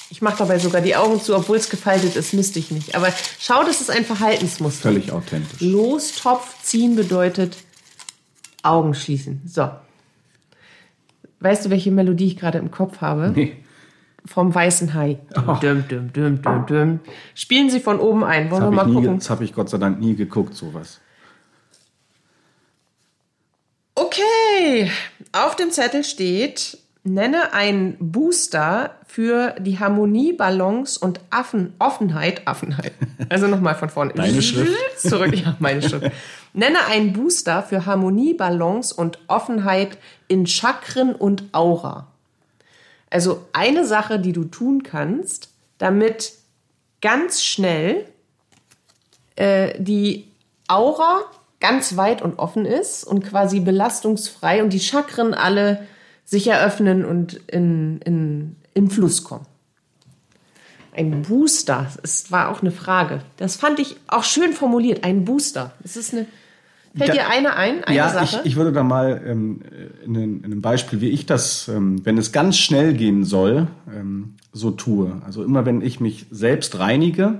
Ich 0.10 0.22
mache 0.22 0.38
dabei 0.38 0.60
sogar 0.60 0.82
die 0.82 0.96
Augen 0.96 1.20
zu, 1.20 1.36
obwohl 1.36 1.58
es 1.58 1.70
gefaltet 1.70 2.15
ist, 2.15 2.34
müsste 2.34 2.60
ich 2.60 2.70
nicht. 2.72 2.96
Aber 2.96 3.08
schau, 3.39 3.63
das 3.63 3.82
ist 3.82 3.89
ein 3.89 4.06
Verhaltensmuster. 4.06 4.84
Völlig 4.84 5.12
authentisch. 5.12 5.60
Lostopf 5.62 6.62
ziehen 6.62 6.96
bedeutet 6.96 7.58
Augen 8.62 8.94
schließen. 8.94 9.42
So. 9.46 9.70
Weißt 11.39 11.65
du, 11.65 11.70
welche 11.72 11.92
Melodie 11.92 12.27
ich 12.27 12.38
gerade 12.38 12.60
im 12.60 12.70
Kopf 12.72 13.01
habe? 13.01 13.32
Nee. 13.36 13.58
Vom 14.25 14.56
Weißen 14.56 14.94
Hai. 14.94 15.20
Düm, 15.62 15.88
düm, 15.88 16.13
düm, 16.13 16.42
düm, 16.42 16.65
düm. 16.65 17.00
Spielen 17.36 17.70
Sie 17.70 17.80
von 17.82 18.00
oben 18.00 18.24
ein. 18.24 18.50
Wollen 18.51 18.62
Das 18.62 18.62
wir 18.62 18.65
habe 18.65 18.75
mal 18.75 18.82
ich, 18.88 18.88
nie- 18.88 19.01
gucken? 19.06 19.20
das 19.20 19.30
hab 19.30 19.42
ich 19.42 19.53
Gott 19.53 19.70
sei 19.70 19.77
Dank 19.77 20.00
nie 20.00 20.15
geguckt, 20.15 20.56
sowas. 20.56 21.00
Okay, 23.96 24.89
auf 25.34 25.56
dem 25.56 25.70
Zettel 25.72 26.03
steht, 26.03 26.77
nenne 27.03 27.53
einen 27.53 27.96
Booster 28.00 28.96
für 29.06 29.56
die 29.60 29.77
Harmonie, 29.80 30.34
Balance 30.34 31.00
und 31.00 31.20
Affen, 31.30 31.74
Offenheit, 31.77 32.48
Affenheit. 32.48 32.94
Also 33.30 33.48
nochmal 33.48 33.75
von 33.75 33.89
vorne. 33.89 34.13
Deine 34.13 34.42
Schrift? 34.42 34.74
Zurück, 34.98 35.36
ja, 35.36 35.56
meine 35.60 35.82
Schrift. 35.82 36.12
Nenne 36.53 36.86
einen 36.89 37.13
Booster 37.13 37.62
für 37.62 37.86
Harmonie, 37.86 38.34
Balance 38.34 38.94
und 38.96 39.20
Offenheit 39.27 39.98
in 40.27 40.48
Chakren 40.48 41.13
und 41.13 41.44
Aura. 41.51 42.08
Also 43.13 43.46
eine 43.53 43.86
Sache, 43.86 44.20
die 44.20 44.34
du 44.34 44.43
tun 44.46 44.82
kannst, 44.82 45.50
damit 45.77 46.34
ganz 47.00 47.43
schnell 47.43 48.08
äh, 49.36 49.79
die 49.79 50.32
Aura 50.67 51.22
ganz 51.60 51.96
weit 51.96 52.24
und 52.24 52.39
offen 52.39 52.65
ist 52.65 53.03
und 53.03 53.24
quasi 53.24 53.60
belastungsfrei 53.60 54.63
und 54.63 54.74
die 54.74 54.79
Chakren 54.79 55.36
alle 55.36 55.88
sich 56.25 56.48
eröffnen 56.48 57.05
und 57.05 57.36
in, 57.51 58.00
in, 58.00 58.55
in 58.74 58.89
Fluss 58.89 59.24
kommen. 59.24 59.46
Ein 60.91 61.22
Booster, 61.22 61.91
es 62.01 62.32
war 62.32 62.50
auch 62.50 62.62
eine 62.62 62.72
Frage. 62.72 63.22
Das 63.38 63.58
fand 63.58 63.77
ich 63.77 63.98
auch 64.08 64.24
schön 64.24 64.53
formuliert. 64.53 65.03
Ein 65.03 65.24
Booster. 65.24 65.74
Es 65.84 65.98
ist 65.98 66.13
eine. 66.13 66.25
Fällt 66.96 67.10
Da- 67.10 67.14
dir 67.14 67.30
eine 67.30 67.56
ein? 67.56 67.84
Eine 67.84 67.96
ja, 67.98 68.08
ich, 68.24 68.30
Sache? 68.30 68.42
ich 68.48 68.56
würde 68.56 68.72
da 68.72 68.84
mal 68.84 69.22
ähm, 69.26 69.62
in, 70.06 70.16
einem- 70.16 70.38
in 70.40 70.46
einem 70.46 70.62
Beispiel, 70.62 71.02
wie 71.02 71.10
ich 71.10 71.26
das, 71.26 71.68
ähm, 71.68 72.06
wenn 72.06 72.18
es 72.18 72.32
ganz 72.32 72.58
schnell 72.58 72.94
gehen 72.94 73.24
soll, 73.26 73.68
ähm, 73.96 74.36
so 74.52 74.70
tue. 74.72 75.20
Also 75.26 75.44
immer 75.44 75.66
wenn 75.66 75.82
ich 75.82 76.00
mich 76.00 76.28
selbst 76.30 76.78
reinige, 76.78 77.40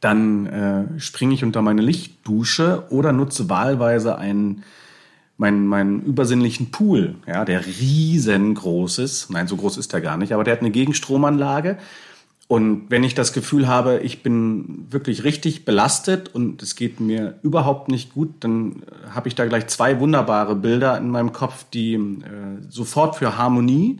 dann 0.00 0.46
äh, 0.46 1.00
springe 1.00 1.34
ich 1.34 1.42
unter 1.42 1.60
meine 1.62 1.82
Lichtdusche 1.82 2.84
oder 2.90 3.12
nutze 3.12 3.48
wahlweise 3.50 4.16
einen 4.16 4.62
meinen, 5.36 5.66
meinen 5.66 6.02
übersinnlichen 6.02 6.70
Pool, 6.70 7.14
ja, 7.26 7.44
der 7.44 7.64
riesengroß 7.66 8.98
ist. 8.98 9.30
Nein, 9.30 9.46
so 9.48 9.56
groß 9.56 9.76
ist 9.78 9.92
er 9.94 10.00
gar 10.00 10.16
nicht, 10.16 10.32
aber 10.32 10.44
der 10.44 10.52
hat 10.54 10.60
eine 10.60 10.70
Gegenstromanlage. 10.70 11.78
Und 12.48 12.86
wenn 12.90 13.04
ich 13.04 13.14
das 13.14 13.34
Gefühl 13.34 13.68
habe, 13.68 13.98
ich 13.98 14.22
bin 14.22 14.86
wirklich 14.90 15.22
richtig 15.22 15.66
belastet 15.66 16.34
und 16.34 16.62
es 16.62 16.76
geht 16.76 16.98
mir 16.98 17.38
überhaupt 17.42 17.88
nicht 17.88 18.14
gut, 18.14 18.30
dann 18.40 18.82
äh, 18.82 19.10
habe 19.10 19.28
ich 19.28 19.34
da 19.34 19.44
gleich 19.44 19.66
zwei 19.66 20.00
wunderbare 20.00 20.56
Bilder 20.56 20.96
in 20.96 21.10
meinem 21.10 21.32
Kopf, 21.32 21.66
die 21.74 21.92
äh, 21.94 21.98
sofort 22.70 23.16
für 23.16 23.36
Harmonie 23.36 23.98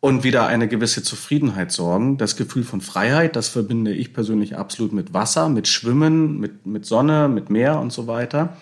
und 0.00 0.24
wieder 0.24 0.46
eine 0.46 0.68
gewisse 0.68 1.02
Zufriedenheit 1.02 1.72
sorgen. 1.72 2.18
Das 2.18 2.36
Gefühl 2.36 2.64
von 2.64 2.82
Freiheit, 2.82 3.34
das 3.34 3.48
verbinde 3.48 3.94
ich 3.94 4.12
persönlich 4.12 4.58
absolut 4.58 4.92
mit 4.92 5.14
Wasser, 5.14 5.48
mit 5.48 5.66
Schwimmen, 5.66 6.38
mit, 6.38 6.66
mit 6.66 6.84
Sonne, 6.84 7.28
mit 7.28 7.48
Meer 7.48 7.80
und 7.80 7.94
so 7.94 8.06
weiter. 8.06 8.58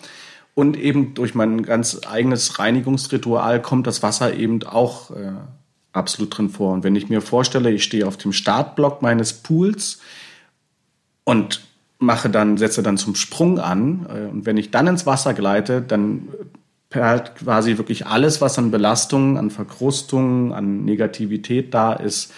Und 0.55 0.77
eben 0.77 1.13
durch 1.13 1.35
mein 1.35 1.63
ganz 1.63 1.99
eigenes 2.09 2.57
Reinigungsritual 2.57 3.61
kommt 3.61 3.85
das 3.85 4.01
Wasser 4.01 4.33
eben 4.33 4.63
auch 4.63 5.11
äh, 5.11 5.33
absolut 5.93 6.35
drin 6.37 6.49
vor. 6.49 6.73
Und 6.73 6.83
wenn 6.83 6.95
ich 6.95 7.09
mir 7.09 7.21
vorstelle, 7.21 7.71
ich 7.71 7.83
stehe 7.83 8.07
auf 8.07 8.17
dem 8.17 8.33
Startblock 8.33 9.01
meines 9.01 9.33
Pools 9.33 9.99
und 11.23 11.61
mache 11.99 12.29
dann, 12.29 12.57
setze 12.57 12.83
dann 12.83 12.97
zum 12.97 13.15
Sprung 13.15 13.59
an, 13.59 14.05
äh, 14.09 14.27
und 14.27 14.45
wenn 14.45 14.57
ich 14.57 14.71
dann 14.71 14.87
ins 14.87 15.05
Wasser 15.05 15.33
gleite, 15.33 15.81
dann 15.81 16.27
perlt 16.89 17.35
quasi 17.35 17.77
wirklich 17.77 18.05
alles, 18.05 18.41
was 18.41 18.59
an 18.59 18.69
Belastungen, 18.69 19.37
an 19.37 19.49
Verkrustungen, 19.49 20.51
an 20.51 20.83
Negativität 20.85 21.73
da 21.73 21.93
ist, 21.93 22.31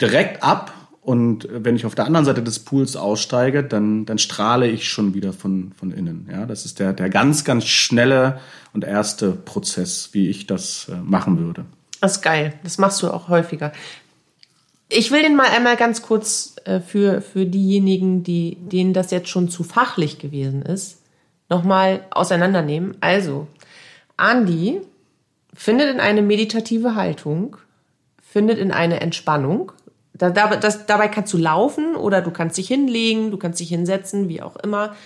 direkt 0.00 0.42
ab. 0.42 0.72
Und 1.02 1.48
wenn 1.50 1.76
ich 1.76 1.84
auf 1.84 1.94
der 1.94 2.06
anderen 2.06 2.24
Seite 2.24 2.42
des 2.42 2.60
Pools 2.60 2.96
aussteige, 2.96 3.62
dann, 3.64 4.06
dann 4.06 4.18
strahle 4.18 4.68
ich 4.68 4.88
schon 4.88 5.14
wieder 5.14 5.32
von, 5.32 5.72
von 5.76 5.90
innen. 5.90 6.28
Ja, 6.30 6.46
das 6.46 6.64
ist 6.64 6.78
der, 6.78 6.92
der 6.92 7.10
ganz, 7.10 7.44
ganz 7.44 7.64
schnelle 7.64 8.40
und 8.72 8.84
erste 8.84 9.32
Prozess, 9.32 10.10
wie 10.12 10.28
ich 10.28 10.46
das 10.46 10.88
äh, 10.88 10.96
machen 11.02 11.38
würde. 11.38 11.64
Das 12.02 12.16
ist 12.16 12.22
geil. 12.22 12.52
Das 12.64 12.78
machst 12.78 13.00
du 13.00 13.10
auch 13.12 13.28
häufiger. 13.28 13.70
Ich 14.88 15.12
will 15.12 15.22
den 15.22 15.36
mal 15.36 15.46
einmal 15.46 15.76
ganz 15.76 16.02
kurz 16.02 16.56
äh, 16.64 16.80
für, 16.80 17.22
für 17.22 17.46
diejenigen, 17.46 18.24
die, 18.24 18.56
denen 18.56 18.92
das 18.92 19.12
jetzt 19.12 19.28
schon 19.28 19.48
zu 19.48 19.62
fachlich 19.62 20.18
gewesen 20.18 20.62
ist, 20.62 20.98
nochmal 21.48 22.04
auseinandernehmen. 22.10 22.96
Also, 23.00 23.46
Andi 24.16 24.80
findet 25.54 25.90
in 25.90 26.00
eine 26.00 26.22
meditative 26.22 26.96
Haltung, 26.96 27.56
findet 28.20 28.58
in 28.58 28.72
eine 28.72 29.00
Entspannung. 29.00 29.70
Da, 30.12 30.30
da, 30.30 30.56
das, 30.56 30.86
dabei 30.86 31.06
kannst 31.06 31.32
du 31.32 31.38
laufen 31.38 31.94
oder 31.94 32.20
du 32.20 32.32
kannst 32.32 32.58
dich 32.58 32.66
hinlegen, 32.66 33.30
du 33.30 33.38
kannst 33.38 33.60
dich 33.60 33.68
hinsetzen, 33.68 34.28
wie 34.28 34.42
auch 34.42 34.56
immer. 34.56 34.96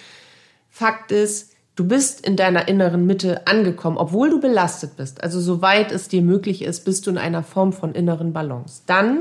Fakt 0.71 1.13
ist, 1.13 1.53
du 1.77 1.87
bist 1.87 2.27
in 2.27 2.37
deiner 2.37 2.69
inneren 2.69 3.07
Mitte 3.07 3.47
angekommen, 3.47 3.99
obwohl 3.99 4.31
du 4.31 4.41
belastet 4.41 4.97
bist. 4.97 5.23
Also 5.23 5.41
soweit 5.41 5.93
es 5.93 6.09
dir 6.09 6.23
möglich 6.23 6.63
ist, 6.63 6.85
bist 6.85 7.07
du 7.07 7.11
in 7.11 7.19
einer 7.19 7.43
Form 7.43 7.73
von 7.73 7.95
inneren 7.95 8.33
Balance. 8.33 8.83
Dann 8.87 9.21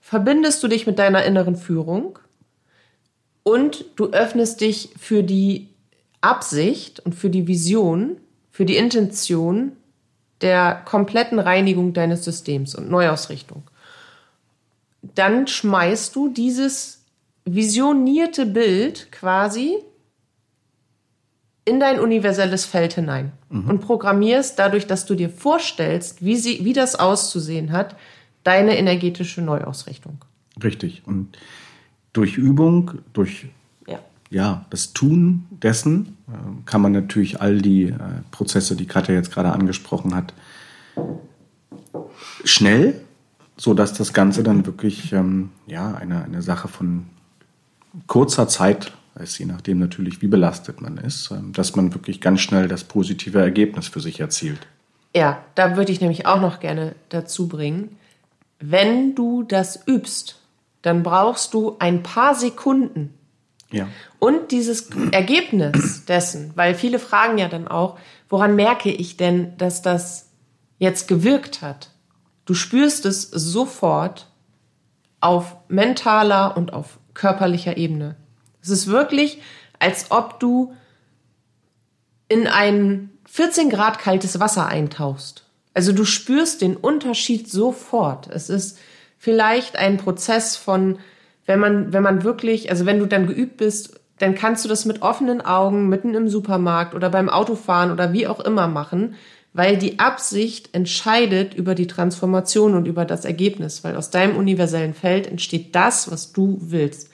verbindest 0.00 0.62
du 0.62 0.68
dich 0.68 0.86
mit 0.86 0.98
deiner 0.98 1.24
inneren 1.24 1.56
Führung 1.56 2.18
und 3.42 3.86
du 3.96 4.10
öffnest 4.10 4.60
dich 4.60 4.90
für 4.98 5.22
die 5.22 5.68
Absicht 6.20 7.00
und 7.00 7.14
für 7.14 7.30
die 7.30 7.46
Vision, 7.46 8.18
für 8.50 8.64
die 8.64 8.76
Intention 8.76 9.72
der 10.40 10.82
kompletten 10.84 11.38
Reinigung 11.38 11.94
deines 11.94 12.24
Systems 12.24 12.74
und 12.74 12.90
Neuausrichtung. 12.90 13.62
dann 15.14 15.46
schmeißt 15.46 16.14
du 16.14 16.28
dieses 16.28 17.04
visionierte 17.44 18.46
Bild 18.46 19.10
quasi 19.12 19.78
in 21.68 21.80
dein 21.80 22.00
universelles 22.00 22.64
Feld 22.64 22.94
hinein 22.94 23.32
und 23.50 23.80
programmierst 23.80 24.58
dadurch, 24.58 24.86
dass 24.86 25.06
du 25.06 25.14
dir 25.14 25.28
vorstellst, 25.28 26.24
wie, 26.24 26.36
sie, 26.36 26.64
wie 26.64 26.72
das 26.72 26.94
auszusehen 26.94 27.72
hat, 27.72 27.96
deine 28.42 28.78
energetische 28.78 29.42
Neuausrichtung. 29.42 30.18
Richtig. 30.62 31.02
Und 31.04 31.38
durch 32.12 32.36
Übung, 32.38 32.92
durch 33.12 33.48
Ja. 33.86 33.98
ja, 34.30 34.64
das 34.70 34.92
Tun 34.92 35.46
dessen 35.50 36.16
äh, 36.28 36.32
kann 36.64 36.80
man 36.80 36.92
natürlich 36.92 37.40
all 37.40 37.58
die 37.58 37.84
äh, 37.84 37.96
Prozesse, 38.30 38.74
die 38.74 38.86
Katja 38.86 39.14
jetzt 39.14 39.32
gerade 39.32 39.52
angesprochen 39.52 40.14
hat, 40.14 40.32
schnell, 42.44 43.00
so 43.56 43.74
dass 43.74 43.92
das 43.92 44.12
Ganze 44.12 44.42
dann 44.42 44.64
wirklich 44.66 45.12
ähm, 45.12 45.50
ja 45.66 45.94
eine, 45.94 46.24
eine 46.24 46.42
Sache 46.42 46.68
von 46.68 47.06
kurzer 48.06 48.48
Zeit 48.48 48.92
ist, 49.18 49.38
je 49.38 49.46
nachdem 49.46 49.78
natürlich, 49.78 50.22
wie 50.22 50.26
belastet 50.28 50.80
man 50.80 50.96
ist, 50.98 51.30
ähm, 51.30 51.52
dass 51.52 51.76
man 51.76 51.94
wirklich 51.94 52.20
ganz 52.20 52.40
schnell 52.40 52.68
das 52.68 52.84
positive 52.84 53.40
Ergebnis 53.40 53.88
für 53.88 54.00
sich 54.00 54.20
erzielt. 54.20 54.66
Ja, 55.14 55.42
da 55.54 55.76
würde 55.76 55.92
ich 55.92 56.00
nämlich 56.00 56.26
auch 56.26 56.40
noch 56.40 56.60
gerne 56.60 56.94
dazu 57.08 57.48
bringen. 57.48 57.96
Wenn 58.60 59.14
du 59.14 59.42
das 59.42 59.86
übst, 59.86 60.40
dann 60.82 61.02
brauchst 61.02 61.54
du 61.54 61.76
ein 61.78 62.02
paar 62.02 62.34
Sekunden 62.34 63.14
Ja. 63.70 63.88
und 64.18 64.50
dieses 64.52 64.90
Ergebnis 65.12 66.04
dessen, 66.06 66.52
weil 66.54 66.74
viele 66.74 66.98
fragen 66.98 67.38
ja 67.38 67.48
dann 67.48 67.68
auch, 67.68 67.98
woran 68.28 68.54
merke 68.56 68.90
ich 68.90 69.16
denn, 69.16 69.56
dass 69.58 69.82
das 69.82 70.28
jetzt 70.78 71.08
gewirkt 71.08 71.62
hat? 71.62 71.90
Du 72.44 72.54
spürst 72.54 73.04
es 73.06 73.22
sofort 73.22 74.26
auf 75.20 75.56
mentaler 75.68 76.56
und 76.56 76.72
auf 76.72 76.98
körperlicher 77.14 77.76
Ebene. 77.76 78.16
Es 78.70 78.80
ist 78.80 78.86
wirklich, 78.86 79.40
als 79.78 80.10
ob 80.10 80.40
du 80.40 80.74
in 82.28 82.46
ein 82.46 83.10
14 83.26 83.70
Grad 83.70 83.98
kaltes 83.98 84.40
Wasser 84.40 84.66
eintauchst. 84.66 85.44
Also 85.74 85.92
du 85.92 86.04
spürst 86.04 86.60
den 86.60 86.76
Unterschied 86.76 87.50
sofort. 87.50 88.28
Es 88.28 88.50
ist 88.50 88.78
vielleicht 89.16 89.76
ein 89.76 89.96
Prozess 89.96 90.56
von, 90.56 90.98
wenn 91.46 91.60
man, 91.60 91.92
wenn 91.92 92.02
man 92.02 92.24
wirklich, 92.24 92.70
also 92.70 92.84
wenn 92.84 92.98
du 92.98 93.06
dann 93.06 93.26
geübt 93.26 93.56
bist, 93.56 94.00
dann 94.18 94.34
kannst 94.34 94.64
du 94.64 94.68
das 94.68 94.84
mit 94.84 95.02
offenen 95.02 95.40
Augen 95.40 95.88
mitten 95.88 96.14
im 96.14 96.28
Supermarkt 96.28 96.94
oder 96.94 97.08
beim 97.10 97.28
Autofahren 97.28 97.92
oder 97.92 98.12
wie 98.12 98.26
auch 98.26 98.40
immer 98.40 98.66
machen, 98.66 99.14
weil 99.52 99.76
die 99.76 99.98
Absicht 99.98 100.74
entscheidet 100.74 101.54
über 101.54 101.74
die 101.74 101.86
Transformation 101.86 102.74
und 102.74 102.86
über 102.86 103.04
das 103.04 103.24
Ergebnis, 103.24 103.84
weil 103.84 103.96
aus 103.96 104.10
deinem 104.10 104.36
universellen 104.36 104.94
Feld 104.94 105.26
entsteht 105.26 105.74
das, 105.74 106.10
was 106.10 106.32
du 106.32 106.58
willst. 106.60 107.07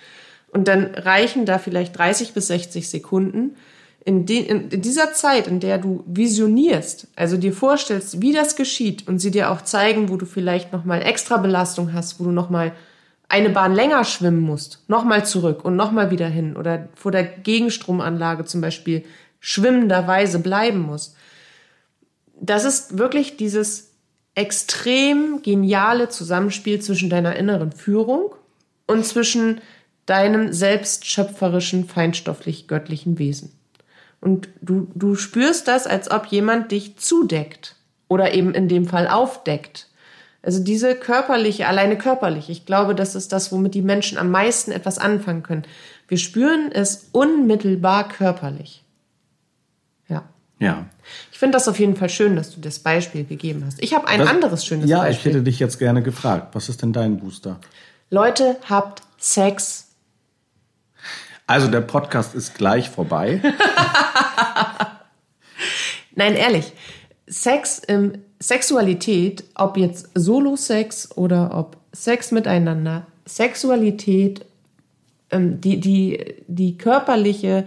Und 0.54 0.68
dann 0.68 0.94
reichen 0.94 1.46
da 1.46 1.58
vielleicht 1.58 1.98
30 1.98 2.32
bis 2.32 2.46
60 2.46 2.88
Sekunden. 2.88 3.56
In, 4.04 4.24
de, 4.24 4.38
in, 4.38 4.68
in 4.68 4.82
dieser 4.82 5.12
Zeit, 5.12 5.48
in 5.48 5.58
der 5.58 5.78
du 5.78 6.04
visionierst, 6.06 7.08
also 7.16 7.36
dir 7.36 7.52
vorstellst, 7.52 8.22
wie 8.22 8.32
das 8.32 8.54
geschieht 8.54 9.08
und 9.08 9.18
sie 9.18 9.32
dir 9.32 9.50
auch 9.50 9.62
zeigen, 9.62 10.10
wo 10.10 10.16
du 10.16 10.26
vielleicht 10.26 10.72
nochmal 10.72 11.02
extra 11.02 11.38
Belastung 11.38 11.92
hast, 11.92 12.20
wo 12.20 12.24
du 12.24 12.30
nochmal 12.30 12.72
eine 13.28 13.50
Bahn 13.50 13.74
länger 13.74 14.04
schwimmen 14.04 14.42
musst, 14.42 14.84
nochmal 14.86 15.26
zurück 15.26 15.64
und 15.64 15.74
nochmal 15.74 16.12
wieder 16.12 16.28
hin 16.28 16.56
oder 16.56 16.88
vor 16.94 17.10
der 17.10 17.24
Gegenstromanlage 17.24 18.44
zum 18.44 18.60
Beispiel 18.60 19.04
schwimmenderweise 19.40 20.38
bleiben 20.38 20.82
musst. 20.82 21.16
Das 22.40 22.64
ist 22.64 22.96
wirklich 22.96 23.36
dieses 23.36 23.90
extrem 24.36 25.42
geniale 25.42 26.10
Zusammenspiel 26.10 26.80
zwischen 26.80 27.10
deiner 27.10 27.34
inneren 27.34 27.72
Führung 27.72 28.34
und 28.86 29.04
zwischen 29.04 29.60
deinem 30.06 30.52
selbstschöpferischen, 30.52 31.86
feinstofflich-göttlichen 31.88 33.18
Wesen. 33.18 33.52
Und 34.20 34.48
du, 34.60 34.88
du 34.94 35.14
spürst 35.16 35.68
das, 35.68 35.86
als 35.86 36.10
ob 36.10 36.26
jemand 36.26 36.72
dich 36.72 36.96
zudeckt 36.96 37.76
oder 38.08 38.34
eben 38.34 38.54
in 38.54 38.68
dem 38.68 38.86
Fall 38.86 39.06
aufdeckt. 39.08 39.88
Also 40.42 40.62
diese 40.62 40.94
körperliche, 40.94 41.66
alleine 41.68 41.96
körperlich, 41.96 42.50
ich 42.50 42.66
glaube, 42.66 42.94
das 42.94 43.14
ist 43.14 43.32
das, 43.32 43.50
womit 43.50 43.74
die 43.74 43.82
Menschen 43.82 44.18
am 44.18 44.30
meisten 44.30 44.72
etwas 44.72 44.98
anfangen 44.98 45.42
können. 45.42 45.62
Wir 46.08 46.18
spüren 46.18 46.70
es 46.72 47.08
unmittelbar 47.12 48.08
körperlich. 48.08 48.82
Ja. 50.08 50.22
Ja. 50.58 50.86
Ich 51.32 51.38
finde 51.38 51.56
das 51.56 51.66
auf 51.68 51.78
jeden 51.78 51.96
Fall 51.96 52.10
schön, 52.10 52.36
dass 52.36 52.54
du 52.54 52.60
das 52.60 52.78
Beispiel 52.78 53.24
gegeben 53.24 53.62
hast. 53.66 53.82
Ich 53.82 53.94
habe 53.94 54.06
ein 54.08 54.20
Was- 54.20 54.28
anderes 54.28 54.64
schönes 54.66 54.88
Ja, 54.88 54.98
ich 55.08 55.16
Beispiel. 55.16 55.32
hätte 55.32 55.42
dich 55.44 55.58
jetzt 55.58 55.78
gerne 55.78 56.02
gefragt. 56.02 56.54
Was 56.54 56.68
ist 56.68 56.82
denn 56.82 56.92
dein 56.92 57.18
Booster? 57.18 57.58
Leute, 58.10 58.56
habt 58.68 59.02
Sex. 59.18 59.83
Also 61.46 61.68
der 61.68 61.82
Podcast 61.82 62.34
ist 62.34 62.54
gleich 62.54 62.88
vorbei. 62.88 63.40
Nein, 66.14 66.34
ehrlich. 66.34 66.72
Sex, 67.26 67.82
ähm, 67.88 68.22
Sexualität, 68.38 69.44
ob 69.54 69.76
jetzt 69.76 70.10
Solo-Sex 70.14 71.16
oder 71.16 71.56
ob 71.56 71.76
Sex 71.92 72.32
miteinander, 72.32 73.06
Sexualität, 73.26 74.44
ähm, 75.30 75.60
die, 75.60 75.80
die, 75.80 76.44
die 76.46 76.78
körperliche, 76.78 77.66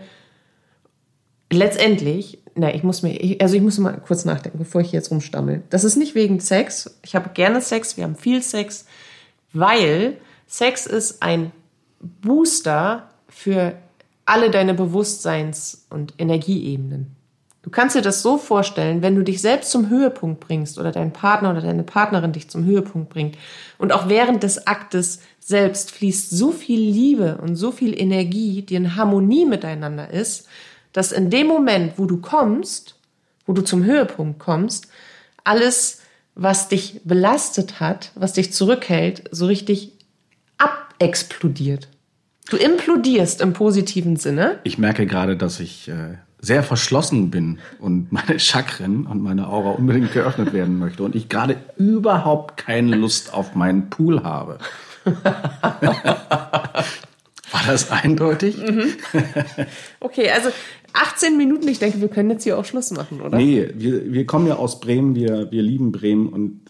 letztendlich, 1.52 2.40
na, 2.56 2.74
ich 2.74 2.84
muss 2.84 3.04
mir, 3.04 3.38
also 3.40 3.56
ich 3.56 3.62
muss 3.62 3.78
mal 3.78 4.02
kurz 4.06 4.26
nachdenken, 4.26 4.58
bevor 4.58 4.82
ich 4.82 4.92
jetzt 4.92 5.12
rumstammel. 5.12 5.64
Das 5.70 5.84
ist 5.84 5.96
nicht 5.96 6.16
wegen 6.16 6.40
Sex. 6.40 6.98
Ich 7.04 7.16
habe 7.16 7.30
gerne 7.30 7.62
Sex, 7.62 7.98
wir 7.98 8.04
haben 8.04 8.16
viel 8.16 8.42
Sex, 8.42 8.86
weil 9.54 10.18
Sex 10.48 10.86
ist 10.86 11.22
ein 11.22 11.52
Booster 12.00 13.10
für 13.30 13.74
alle 14.26 14.52
deine 14.52 14.74
Bewusstseins- 14.74 15.86
und 15.90 16.14
Energieebenen. 16.18 17.16
Du 17.68 17.70
kannst 17.70 17.98
dir 17.98 18.02
das 18.02 18.22
so 18.22 18.38
vorstellen, 18.38 19.02
wenn 19.02 19.16
du 19.16 19.24
dich 19.24 19.42
selbst 19.42 19.72
zum 19.72 19.90
Höhepunkt 19.90 20.40
bringst 20.40 20.80
oder 20.80 20.94
dein 20.94 21.12
Partner 21.12 21.52
oder 21.52 21.60
deine 21.60 21.84
Partnerin 21.84 22.32
dich 22.32 22.50
zum 22.50 22.64
Höhepunkt 22.64 23.10
bringt 23.10 23.38
und 23.78 23.92
auch 23.92 24.08
während 24.08 24.44
des 24.44 24.68
Aktes 24.68 25.20
selbst 25.42 25.92
fließt 25.92 26.30
so 26.30 26.52
viel 26.52 26.80
Liebe 26.80 27.38
und 27.42 27.58
so 27.58 27.72
viel 27.72 28.00
Energie, 28.00 28.62
die 28.62 28.76
in 28.76 28.96
Harmonie 28.96 29.46
miteinander 29.46 30.10
ist, 30.10 30.48
dass 30.94 31.12
in 31.12 31.30
dem 31.30 31.48
Moment, 31.48 31.94
wo 31.98 32.06
du 32.06 32.22
kommst, 32.22 32.96
wo 33.46 33.54
du 33.54 33.62
zum 33.62 33.84
Höhepunkt 33.84 34.40
kommst, 34.40 34.88
alles, 35.44 36.02
was 36.36 36.70
dich 36.70 37.02
belastet 37.04 37.80
hat, 37.80 38.12
was 38.16 38.34
dich 38.34 38.54
zurückhält, 38.54 39.24
so 39.32 39.46
richtig 39.46 39.92
abexplodiert. 40.58 41.90
Du 42.50 42.56
implodierst 42.58 43.42
im 43.42 43.54
positiven 43.54 44.16
Sinne. 44.16 44.60
Ich 44.64 44.78
merke 44.78 45.06
gerade, 45.06 45.36
dass 45.36 45.60
ich 45.60 45.90
äh, 45.90 46.18
sehr 46.40 46.64
verschlossen 46.64 47.30
bin 47.30 47.60
und 47.80 48.12
meine 48.12 48.40
Chakren 48.40 49.06
und 49.06 49.22
meine 49.22 49.50
Aura 49.50 49.72
unbedingt 49.72 50.14
geöffnet 50.14 50.54
werden 50.54 50.80
möchte 50.80 51.04
und 51.04 51.16
ich 51.16 51.28
gerade 51.30 51.58
überhaupt 51.78 52.58
keine 52.58 52.96
Lust 52.96 53.34
auf 53.34 53.56
meinen 53.56 53.90
Pool 53.90 54.24
habe. 54.24 54.60
War 57.52 57.64
das 57.66 57.92
eindeutig? 57.92 58.58
Okay, 60.00 60.30
also 60.30 60.50
18 60.94 61.38
Minuten. 61.38 61.68
Ich 61.68 61.80
denke, 61.80 62.02
wir 62.02 62.08
können 62.08 62.30
jetzt 62.30 62.44
hier 62.44 62.58
auch 62.58 62.66
Schluss 62.66 62.92
machen, 62.92 63.22
oder? 63.22 63.38
Nee, 63.38 63.70
wir, 63.74 64.12
wir 64.12 64.26
kommen 64.26 64.48
ja 64.48 64.56
aus 64.56 64.80
Bremen, 64.80 65.16
wir, 65.16 65.52
wir 65.52 65.62
lieben 65.62 65.92
Bremen 65.92 66.28
und 66.30 66.62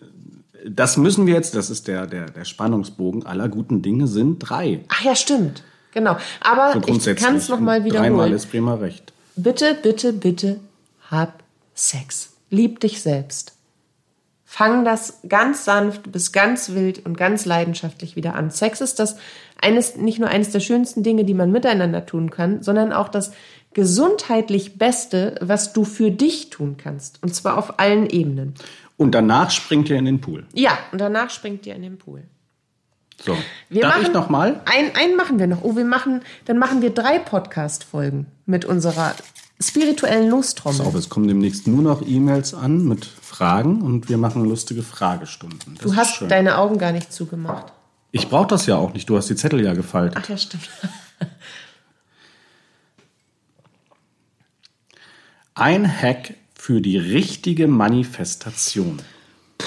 das 0.69 0.97
müssen 0.97 1.27
wir 1.27 1.33
jetzt, 1.33 1.55
das 1.55 1.69
ist 1.69 1.87
der, 1.87 2.07
der, 2.07 2.29
der 2.29 2.45
Spannungsbogen 2.45 3.25
aller 3.25 3.47
guten 3.47 3.81
Dinge 3.81 4.07
sind 4.07 4.39
drei. 4.39 4.81
Ach 4.89 5.03
ja, 5.03 5.15
stimmt. 5.15 5.63
Genau. 5.93 6.17
Aber 6.41 6.73
So 6.73 6.79
ich 6.87 7.15
kann 7.17 7.35
es 7.35 7.49
nochmal 7.49 7.81
Und 7.81 7.89
Dreimal 7.89 8.09
wiederholen. 8.11 8.33
ist 8.33 8.51
Bremer 8.51 8.81
recht. 8.81 9.13
Bitte, 9.35 9.75
bitte, 9.81 10.13
bitte 10.13 10.59
hab 11.09 11.43
Sex. 11.73 12.33
Lieb 12.49 12.79
dich 12.79 13.01
selbst. 13.01 13.53
Fang 14.45 14.85
das 14.85 15.19
ganz 15.27 15.65
sanft 15.65 16.11
bis 16.11 16.31
ganz 16.31 16.69
wild 16.69 17.05
und 17.05 17.17
ganz 17.17 17.45
leidenschaftlich 17.45 18.15
wieder 18.15 18.33
an. 18.35 18.49
Sex 18.49 18.79
ist 18.79 18.97
das 18.97 19.17
eines, 19.61 19.97
nicht 19.97 20.19
nur 20.19 20.29
eines 20.29 20.51
der 20.51 20.61
schönsten 20.61 21.03
Dinge, 21.03 21.25
die 21.25 21.33
man 21.33 21.51
miteinander 21.51 22.05
tun 22.05 22.29
kann, 22.29 22.63
sondern 22.63 22.93
auch 22.93 23.09
das 23.09 23.33
gesundheitlich 23.73 24.77
Beste, 24.77 25.35
was 25.41 25.73
du 25.73 25.83
für 25.83 26.11
dich 26.11 26.49
tun 26.49 26.77
kannst. 26.77 27.21
Und 27.21 27.35
zwar 27.35 27.57
auf 27.57 27.79
allen 27.79 28.09
Ebenen. 28.09 28.55
Und 28.95 29.11
danach 29.11 29.51
springt 29.51 29.89
ihr 29.89 29.97
in 29.97 30.05
den 30.05 30.21
Pool. 30.21 30.45
Ja, 30.53 30.77
und 30.91 30.99
danach 30.99 31.29
springt 31.29 31.65
ihr 31.67 31.75
in 31.75 31.83
den 31.83 31.97
Pool. 31.97 32.23
So. 33.21 33.35
Wir 33.69 33.81
Darf 33.81 33.95
machen, 33.95 34.07
ich 34.07 34.13
noch 34.13 34.29
mal? 34.29 34.61
Ein, 34.65 34.95
einen 34.95 35.15
machen 35.15 35.39
wir 35.39 35.47
noch. 35.47 35.63
Oh, 35.63 35.75
wir 35.75 35.85
machen, 35.85 36.21
dann 36.45 36.57
machen 36.59 36.81
wir 36.81 36.91
drei 36.91 37.19
Podcast-Folgen 37.19 38.27
mit 38.45 38.63
unserer 38.65 39.15
spirituellen 39.59 40.29
Lostrommel. 40.29 40.81
Auf, 40.81 40.93
es 40.93 41.09
kommen 41.09 41.27
demnächst 41.27 41.65
nur 41.67 41.81
noch 41.81 42.05
E-Mails 42.05 42.53
an 42.53 42.85
mit 42.87 43.05
Fragen 43.05 43.81
und 43.81 44.07
wir 44.07 44.17
machen 44.17 44.45
lustige 44.45 44.83
Fragestunden. 44.83 45.75
Das 45.75 45.83
Du 45.83 45.95
hast 45.95 46.15
schön. 46.17 46.29
deine 46.29 46.57
Augen 46.59 46.77
gar 46.77 46.91
nicht 46.91 47.11
zugemacht. 47.11 47.73
Ich 48.11 48.29
brauche 48.29 48.47
das 48.47 48.67
ja 48.67 48.77
auch 48.77 48.93
nicht. 48.93 49.09
Du 49.09 49.17
hast 49.17 49.29
die 49.29 49.35
Zettel 49.35 49.63
ja 49.63 49.73
gefaltet. 49.73 50.17
Ach 50.21 50.29
ja, 50.29 50.37
stimmt. 50.37 50.69
Ein 55.55 55.87
Hack 56.01 56.35
für 56.53 56.81
die 56.81 56.97
richtige 56.97 57.67
Manifestation. 57.67 59.01
Da 59.57 59.65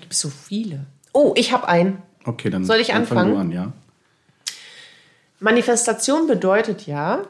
gibt 0.00 0.12
es 0.12 0.20
so 0.20 0.28
viele. 0.28 0.86
Oh, 1.12 1.32
ich 1.36 1.52
habe 1.52 1.68
einen. 1.68 2.02
Okay, 2.24 2.50
dann 2.50 2.64
Soll 2.64 2.78
ich 2.78 2.88
dann 2.88 3.06
fang 3.06 3.18
anfangen? 3.18 3.34
Du 3.34 3.40
an, 3.40 3.50
ja. 3.52 3.72
Manifestation 5.40 6.26
bedeutet 6.26 6.86
ja, 6.86 7.22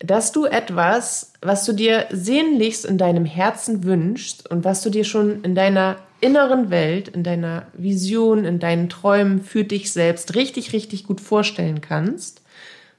dass 0.00 0.32
du 0.32 0.46
etwas, 0.46 1.32
was 1.40 1.64
du 1.64 1.72
dir 1.72 2.06
sehnlichst 2.10 2.84
in 2.84 2.98
deinem 2.98 3.24
Herzen 3.24 3.84
wünschst 3.84 4.50
und 4.50 4.64
was 4.64 4.82
du 4.82 4.90
dir 4.90 5.04
schon 5.04 5.44
in 5.44 5.54
deiner 5.54 5.96
inneren 6.20 6.70
Welt, 6.70 7.08
in 7.08 7.22
deiner 7.22 7.66
Vision, 7.72 8.44
in 8.44 8.58
deinen 8.58 8.88
Träumen 8.88 9.42
für 9.42 9.64
dich 9.64 9.92
selbst 9.92 10.34
richtig, 10.34 10.72
richtig 10.72 11.04
gut 11.06 11.20
vorstellen 11.20 11.80
kannst, 11.80 12.42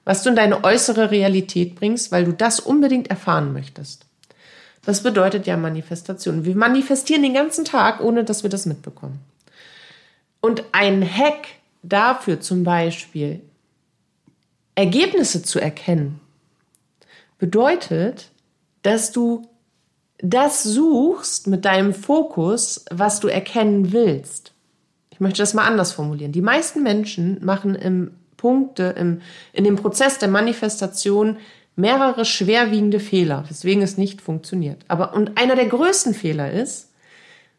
was 0.06 0.24
du 0.24 0.30
in 0.30 0.36
deine 0.36 0.64
äußere 0.64 1.12
Realität 1.12 1.76
bringst, 1.76 2.12
weil 2.12 2.26
du 2.26 2.34
das 2.34 2.60
unbedingt 2.60 3.10
erfahren 3.10 3.54
möchtest. 3.54 4.06
Das 4.86 5.02
bedeutet 5.02 5.48
ja 5.48 5.56
Manifestation. 5.58 6.46
Wir 6.46 6.56
manifestieren 6.56 7.24
den 7.24 7.34
ganzen 7.34 7.66
Tag, 7.66 8.02
ohne 8.02 8.24
dass 8.24 8.44
wir 8.44 8.50
das 8.50 8.66
mitbekommen. 8.66 9.20
Und 10.42 10.64
ein 10.74 11.04
Hack 11.04 11.48
dafür 11.84 12.42
zum 12.42 12.64
Beispiel, 12.64 13.42
Ergebnisse 14.76 15.44
zu 15.44 15.60
erkennen, 15.60 16.20
bedeutet, 17.38 18.30
dass 18.82 19.12
du 19.12 19.48
das 20.18 20.64
suchst 20.64 21.48
mit 21.48 21.66
deinem 21.66 21.94
Fokus, 21.94 22.86
was 22.90 23.20
du 23.20 23.28
erkennen 23.28 23.92
willst. 23.92 24.54
Ich 25.12 25.20
möchte 25.20 25.42
das 25.42 25.54
mal 25.54 25.66
anders 25.66 25.92
formulieren. 25.92 26.32
Die 26.32 26.42
meisten 26.42 26.82
Menschen 26.82 27.44
machen 27.44 27.76
im 27.76 28.12
Punkte, 28.38 28.96
im, 28.98 29.22
in 29.54 29.64
dem 29.64 29.76
Prozess 29.76 30.18
der 30.18 30.30
Manifestation 30.30 31.38
mehrere 31.76 32.26
schwerwiegende 32.26 33.00
Fehler, 33.00 33.46
weswegen 33.48 33.82
es 33.82 33.98
nicht 33.98 34.22
funktioniert. 34.22 34.84
Aber, 34.88 35.14
und 35.14 35.38
einer 35.38 35.56
der 35.56 35.68
größten 35.68 36.14
Fehler 36.14 36.52
ist, 36.52 36.90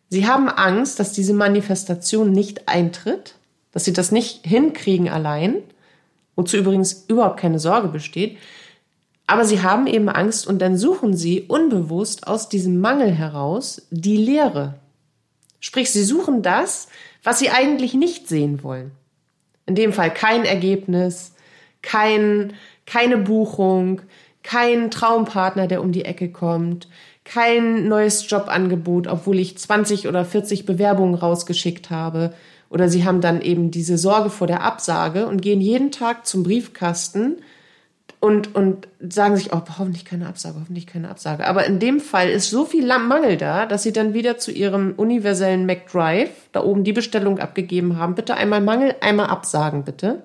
sie 0.08 0.26
haben 0.26 0.48
Angst, 0.48 1.00
dass 1.00 1.12
diese 1.12 1.34
Manifestation 1.34 2.30
nicht 2.30 2.68
eintritt, 2.68 3.34
dass 3.72 3.84
sie 3.84 3.92
das 3.92 4.12
nicht 4.12 4.46
hinkriegen 4.46 5.08
allein, 5.08 5.56
wozu 6.36 6.56
übrigens 6.56 7.04
überhaupt 7.08 7.40
keine 7.40 7.58
Sorge 7.58 7.88
besteht, 7.88 8.38
aber 9.26 9.44
sie 9.44 9.62
haben 9.62 9.86
eben 9.86 10.08
Angst 10.08 10.46
und 10.46 10.60
dann 10.60 10.76
suchen 10.76 11.16
sie 11.16 11.42
unbewusst 11.42 12.26
aus 12.26 12.48
diesem 12.48 12.80
Mangel 12.80 13.10
heraus 13.10 13.86
die 13.90 14.16
Leere. 14.16 14.74
Sprich, 15.60 15.90
sie 15.90 16.04
suchen 16.04 16.42
das, 16.42 16.88
was 17.22 17.38
sie 17.38 17.50
eigentlich 17.50 17.94
nicht 17.94 18.28
sehen 18.28 18.62
wollen. 18.62 18.92
In 19.66 19.74
dem 19.74 19.94
Fall 19.94 20.12
kein 20.12 20.44
Ergebnis, 20.44 21.32
kein, 21.80 22.52
keine 22.86 23.18
Buchung, 23.18 24.02
kein 24.42 24.90
Traumpartner, 24.90 25.66
der 25.66 25.82
um 25.82 25.92
die 25.92 26.04
Ecke 26.04 26.30
kommt, 26.30 26.88
kein 27.24 27.88
neues 27.88 28.28
Jobangebot, 28.28 29.06
obwohl 29.06 29.38
ich 29.38 29.56
20 29.56 30.08
oder 30.08 30.24
40 30.24 30.66
Bewerbungen 30.66 31.14
rausgeschickt 31.14 31.90
habe. 31.90 32.34
Oder 32.68 32.88
sie 32.88 33.04
haben 33.04 33.20
dann 33.20 33.40
eben 33.40 33.70
diese 33.70 33.96
Sorge 33.96 34.30
vor 34.30 34.46
der 34.46 34.62
Absage 34.62 35.26
und 35.26 35.40
gehen 35.42 35.60
jeden 35.60 35.90
Tag 35.90 36.26
zum 36.26 36.42
Briefkasten 36.42 37.36
und, 38.24 38.54
und 38.54 38.88
sagen 39.00 39.36
sich, 39.36 39.52
oh, 39.52 39.60
hoffentlich 39.78 40.04
keine 40.04 40.26
Absage, 40.26 40.56
hoffentlich 40.58 40.86
keine 40.86 41.10
Absage. 41.10 41.46
Aber 41.46 41.66
in 41.66 41.78
dem 41.78 42.00
Fall 42.00 42.30
ist 42.30 42.50
so 42.50 42.64
viel 42.64 42.86
Mangel 42.86 43.36
da, 43.36 43.66
dass 43.66 43.82
sie 43.82 43.92
dann 43.92 44.14
wieder 44.14 44.38
zu 44.38 44.50
ihrem 44.50 44.94
universellen 44.96 45.66
McDrive 45.66 46.30
da 46.52 46.64
oben 46.64 46.84
die 46.84 46.94
Bestellung 46.94 47.38
abgegeben 47.38 47.98
haben. 47.98 48.14
Bitte 48.14 48.34
einmal 48.34 48.60
Mangel, 48.60 48.94
einmal 49.00 49.26
Absagen, 49.26 49.84
bitte. 49.84 50.22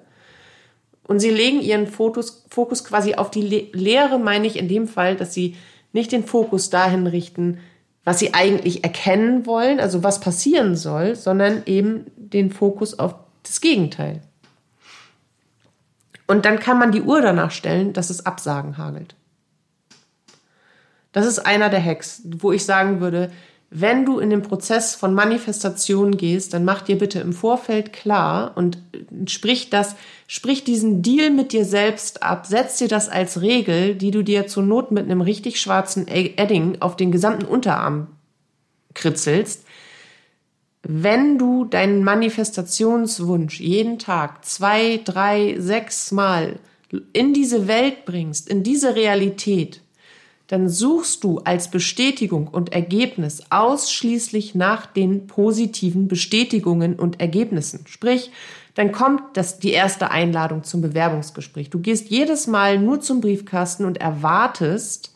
Und 1.10 1.19
sie 1.19 1.32
legen 1.32 1.60
ihren 1.60 1.88
Fokus, 1.88 2.45
Fokus 2.52 2.84
quasi 2.84 3.15
auf 3.15 3.32
die 3.32 3.41
Le 3.41 3.67
Lehre, 3.72 4.19
meine 4.19 4.45
ich 4.45 4.60
in 4.60 4.67
dem 4.67 4.88
Fall, 4.88 5.15
dass 5.15 5.34
sie 5.34 5.56
nicht 5.91 6.12
den 6.12 6.24
Fokus 6.24 6.69
dahin 6.69 7.08
richten, 7.08 7.58
was 8.04 8.19
sie 8.19 8.36
eigentlich 8.36 8.84
erkennen 8.84 9.48
wollen, 9.48 9.80
also 9.80 10.04
was 10.04 10.19
passieren 10.19 10.76
soll, 10.76 11.15
sondern 11.15 11.63
eben 11.65 12.12
den 12.15 12.52
Fokus 12.52 13.00
auf 13.00 13.15
das 13.41 13.60
Gegenteil. 13.60 14.22
Und 16.28 16.45
dann 16.45 16.60
kann 16.60 16.78
man 16.78 16.91
die 16.91 17.02
Uhr 17.02 17.22
danach 17.22 17.50
stellen, 17.50 17.91
dass 17.91 18.12
es 18.12 18.28
Absagen 18.28 18.78
hagelt. 18.78 19.15
Das 21.12 21.26
ist 21.26 21.39
einer 21.39 21.69
der 21.69 21.84
Hacks, 21.84 22.22
wo 22.24 22.52
ich 22.52 22.63
sagen 22.65 23.02
würde, 23.02 23.32
wenn 23.71 24.03
du 24.03 24.17
in 24.17 24.32
den 24.32 24.41
Prozess 24.41 24.95
von 24.95 25.13
Manifestation 25.13 26.17
gehst, 26.17 26.53
dann 26.53 26.65
mach 26.65 26.82
dir 26.82 26.97
bitte 26.97 27.19
im 27.19 27.34
Vorfeld 27.34 27.93
klar 27.93 28.53
und 28.55 28.79
sprich 29.27 29.69
das, 29.69 29.95
sprich 30.27 30.63
diesen 30.63 31.03
Deal 31.03 31.29
mit 31.29 31.53
dir 31.53 31.65
selbst 31.65 32.23
ab, 32.23 32.47
setz 32.47 32.77
dir 32.77 32.88
das 32.88 33.10
als 33.10 33.41
Regel, 33.41 33.93
die 33.93 34.10
du 34.10 34.23
dir 34.23 34.47
zur 34.47 34.63
Not 34.63 34.91
mit 34.91 35.05
einem 35.05 35.21
richtig 35.21 35.62
schwarzen 35.62 36.08
Edding 36.08 36.77
auf 36.79 36.95
den 36.95 37.12
gesamten 37.12 37.45
Unterarm 37.45 38.08
kritzelst. 38.95 39.65
Wenn 40.82 41.38
du 41.38 41.65
deinen 41.65 42.03
Manifestationswunsch 42.03 43.60
jeden 43.60 43.99
Tag 43.99 44.45
zwei, 44.45 44.99
drei, 45.03 45.58
sechs 45.60 46.12
Mal 46.12 46.58
in 47.13 47.34
diese 47.34 47.67
Welt 47.67 48.05
bringst, 48.05 48.49
in 48.49 48.63
diese 48.63 48.95
Realität, 48.95 49.82
dann 50.49 50.67
suchst 50.67 51.23
du 51.23 51.38
als 51.43 51.69
Bestätigung 51.69 52.47
und 52.47 52.73
Ergebnis 52.73 53.43
ausschließlich 53.51 54.55
nach 54.55 54.88
den 54.88 55.27
positiven 55.27 56.07
Bestätigungen 56.07 56.95
und 56.95 57.21
Ergebnissen. 57.21 57.85
Sprich, 57.88 58.31
dann 58.73 58.91
kommt 58.91 59.21
das, 59.38 59.59
die 59.59 59.71
erste 59.71 60.09
Einladung 60.09 60.63
zum 60.63 60.81
Bewerbungsgespräch. 60.81 61.69
Du 61.69 61.79
gehst 61.79 62.09
jedes 62.09 62.47
Mal 62.47 62.79
nur 62.79 62.99
zum 62.99 63.21
Briefkasten 63.21 63.85
und 63.85 64.01
erwartest 64.01 65.13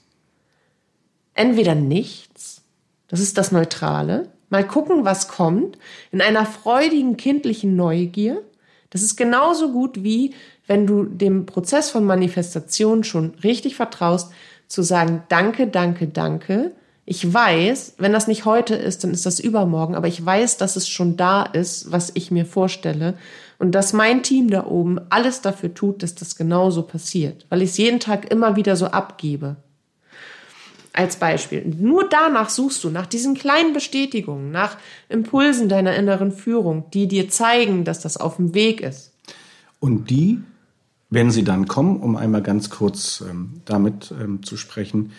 entweder 1.34 1.74
nichts, 1.74 2.62
das 3.08 3.20
ist 3.20 3.40
das 3.40 3.52
Neutrale, 3.52 4.30
mal 4.50 4.68
gucken, 4.68 5.04
was 5.04 5.30
kommt, 5.30 5.80
in 6.12 6.22
einer 6.22 6.46
freudigen 6.46 7.18
kindlichen 7.18 7.76
Neugier. 7.76 8.44
Das 8.92 9.02
ist 9.02 9.16
genauso 9.16 9.72
gut 9.72 10.04
wie, 10.04 10.36
wenn 10.68 10.86
du 10.86 11.06
dem 11.06 11.48
Prozess 11.48 11.90
von 11.90 12.06
Manifestation 12.06 13.04
schon 13.04 13.34
richtig 13.44 13.76
vertraust, 13.76 14.32
zu 14.68 14.82
sagen, 14.82 15.24
danke, 15.30 15.68
danke, 15.68 16.08
danke. 16.08 16.72
Ich 17.06 17.34
weiß, 17.34 17.96
wenn 17.98 18.14
das 18.14 18.28
nicht 18.28 18.46
heute 18.46 18.76
ist, 18.76 19.04
dann 19.04 19.12
ist 19.12 19.26
das 19.26 19.40
übermorgen, 19.40 19.96
aber 19.96 20.08
ich 20.08 20.26
weiß, 20.26 20.58
dass 20.58 20.78
es 20.78 20.88
schon 20.88 21.18
da 21.18 21.44
ist, 21.44 21.92
was 21.92 22.12
ich 22.14 22.32
mir 22.32 22.46
vorstelle 22.46 23.16
und 23.60 23.74
dass 23.74 23.94
mein 23.94 24.24
Team 24.24 24.50
da 24.50 24.66
oben 24.66 25.00
alles 25.10 25.42
dafür 25.42 25.74
tut, 25.74 26.02
dass 26.02 26.16
das 26.16 26.36
genauso 26.36 26.84
passiert, 26.84 27.46
weil 27.50 27.62
ich 27.62 27.72
es 27.72 27.78
jeden 27.78 28.00
Tag 28.00 28.32
immer 28.32 28.56
wieder 28.56 28.76
so 28.76 28.88
abgebe. 28.88 29.58
Als 30.96 31.16
Beispiel. 31.16 31.66
Nur 31.80 32.08
danach 32.08 32.50
suchst 32.50 32.84
du, 32.84 32.92
nach 32.92 33.08
diesen 33.08 33.34
kleinen 33.34 33.74
Bestätigungen, 33.74 34.52
nach 34.52 34.78
Impulsen 35.10 35.68
deiner 35.68 35.96
inneren 35.96 36.32
Führung, 36.32 36.86
die 36.94 37.08
dir 37.08 37.30
zeigen, 37.30 37.84
dass 37.84 38.00
das 38.00 38.16
auf 38.18 38.36
dem 38.36 38.54
Weg 38.54 38.82
ist. 38.82 39.12
Und 39.80 40.12
die 40.12 40.40
wenn 41.14 41.32
sie 41.32 41.44
dann 41.44 41.68
kommen, 41.68 41.98
um 41.98 42.16
einmal 42.16 42.42
ganz 42.42 42.70
kurz 42.70 43.24
ähm, 43.30 43.62
damit 43.66 44.14
ähm, 44.20 44.44
zu 44.44 44.58
sprechen, 44.58 45.12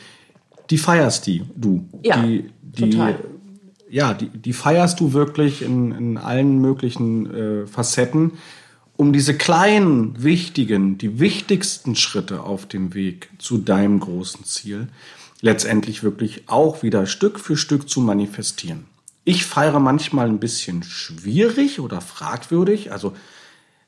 die 0.71 0.79
feierst 0.79 1.27
die, 1.27 1.43
du. 1.55 1.89
Ja, 2.03 2.23
die, 2.23 2.51
die, 2.63 2.91
total. 2.91 3.19
Ja, 3.91 4.15
die, 4.15 4.29
die 4.29 4.53
feierst 4.53 4.99
du 5.01 5.13
wirklich 5.13 5.63
in, 5.63 5.93
in 5.93 6.19
allen 6.19 6.61
möglichen 6.61 7.33
äh, 7.33 7.67
Facetten, 7.67 8.33
um 8.97 9.13
diese 9.13 9.35
kleinen, 9.35 10.23
wichtigen, 10.23 10.99
die 10.99 11.21
wichtigsten 11.21 11.95
Schritte 11.95 12.43
auf 12.43 12.67
dem 12.67 12.95
Weg 12.95 13.31
zu 13.39 13.59
deinem 13.59 14.01
großen 14.01 14.45
Ziel 14.45 14.89
letztendlich 15.41 16.03
wirklich 16.03 16.45
auch 16.47 16.83
wieder 16.83 17.07
Stück 17.07 17.39
für 17.39 17.57
Stück 17.57 17.89
zu 17.89 18.01
manifestieren. 18.01 18.87
Ich 19.25 19.45
feiere 19.45 19.79
manchmal 19.79 20.27
ein 20.27 20.39
bisschen 20.39 20.83
schwierig 20.83 21.81
oder 21.81 22.01
fragwürdig, 22.01 22.93
also 22.93 23.13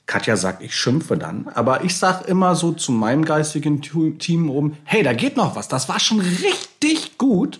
Katja 0.07 0.37
sagt, 0.37 0.63
ich 0.63 0.75
schimpfe 0.77 1.17
dann, 1.19 1.49
aber 1.55 1.85
ich 1.85 1.97
sag 1.97 2.29
immer 2.29 2.55
so 2.55 2.73
zu 2.73 2.93
meinem 2.93 3.25
geistigen 3.25 3.83
Team 3.83 4.51
oben, 4.51 4.77
hey, 4.85 5.03
da 5.03 5.13
geht 5.13 5.37
noch 5.37 5.57
was, 5.57 5.67
das 5.69 5.89
war 5.89 5.99
schon 5.99 6.21
richtig 6.21 7.19
gut, 7.19 7.59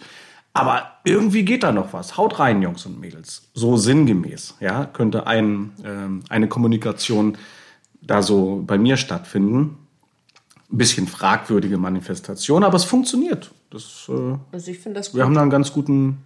aber 0.53 0.93
irgendwie 1.05 1.45
geht 1.45 1.65
da 1.65 1.73
noch 1.73 1.93
was. 1.93 2.17
Haut 2.17 2.39
rein, 2.39 2.63
Jungs 2.63 2.87
und 2.87 3.01
Mädels. 3.01 3.43
So 3.53 3.77
sinngemäß, 3.77 4.55
ja, 4.61 4.87
könnte 4.87 5.27
ein, 5.27 5.73
ähm, 5.85 6.23
eine 6.29 6.49
Kommunikation 6.49 7.37
da 8.01 8.23
so 8.23 8.63
bei 8.65 8.79
mir 8.79 8.97
stattfinden. 8.97 9.77
Ein 10.73 10.79
bisschen 10.79 11.07
fragwürdige 11.09 11.79
Manifestation, 11.79 12.65
aber 12.65 12.77
es 12.77 12.85
funktioniert. 12.85 13.53
Das, 13.71 14.09
äh, 14.09 14.37
Also 14.53 14.71
ich 14.71 14.79
finde 14.79 15.01
das 15.01 15.11
gut. 15.11 15.19
wir 15.19 15.25
haben 15.25 15.35
da 15.35 15.43
einen 15.43 15.51
ganz 15.51 15.73
guten 15.73 16.25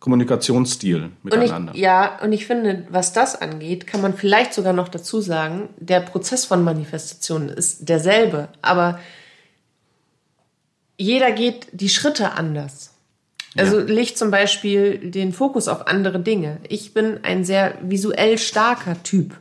Kommunikationsstil 0.00 1.04
Und 1.04 1.24
miteinander. 1.24 1.74
ich, 1.74 1.80
ja, 1.80 2.20
und 2.22 2.32
ich 2.32 2.46
finde, 2.46 2.86
was 2.88 3.12
das 3.12 3.40
angeht, 3.40 3.86
kann 3.86 4.00
man 4.00 4.14
vielleicht 4.14 4.54
sogar 4.54 4.72
noch 4.72 4.88
dazu 4.88 5.20
sagen, 5.20 5.68
der 5.76 6.00
Prozess 6.00 6.44
von 6.44 6.62
Manifestation 6.62 7.48
ist 7.48 7.88
derselbe, 7.88 8.48
aber 8.62 9.00
jeder 10.96 11.32
geht 11.32 11.68
die 11.72 11.88
Schritte 11.88 12.32
anders. 12.32 12.94
Also 13.56 13.80
legt 13.80 14.18
zum 14.18 14.30
Beispiel 14.30 15.10
den 15.10 15.32
Fokus 15.32 15.68
auf 15.68 15.88
andere 15.88 16.20
Dinge. 16.20 16.58
Ich 16.68 16.94
bin 16.94 17.24
ein 17.24 17.44
sehr 17.44 17.74
visuell 17.82 18.38
starker 18.38 19.02
Typ. 19.02 19.36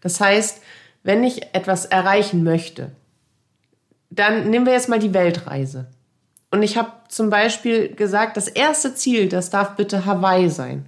Das 0.00 0.20
heißt, 0.20 0.60
wenn 1.02 1.24
ich 1.24 1.54
etwas 1.54 1.86
erreichen 1.86 2.44
möchte, 2.44 2.90
dann 4.10 4.50
nehmen 4.50 4.66
wir 4.66 4.74
jetzt 4.74 4.88
mal 4.88 4.98
die 4.98 5.14
Weltreise. 5.14 5.86
Und 6.54 6.62
ich 6.62 6.76
habe 6.76 6.92
zum 7.08 7.30
Beispiel 7.30 7.88
gesagt, 7.88 8.36
das 8.36 8.46
erste 8.46 8.94
Ziel, 8.94 9.28
das 9.28 9.50
darf 9.50 9.74
bitte 9.74 10.06
Hawaii 10.06 10.48
sein. 10.48 10.86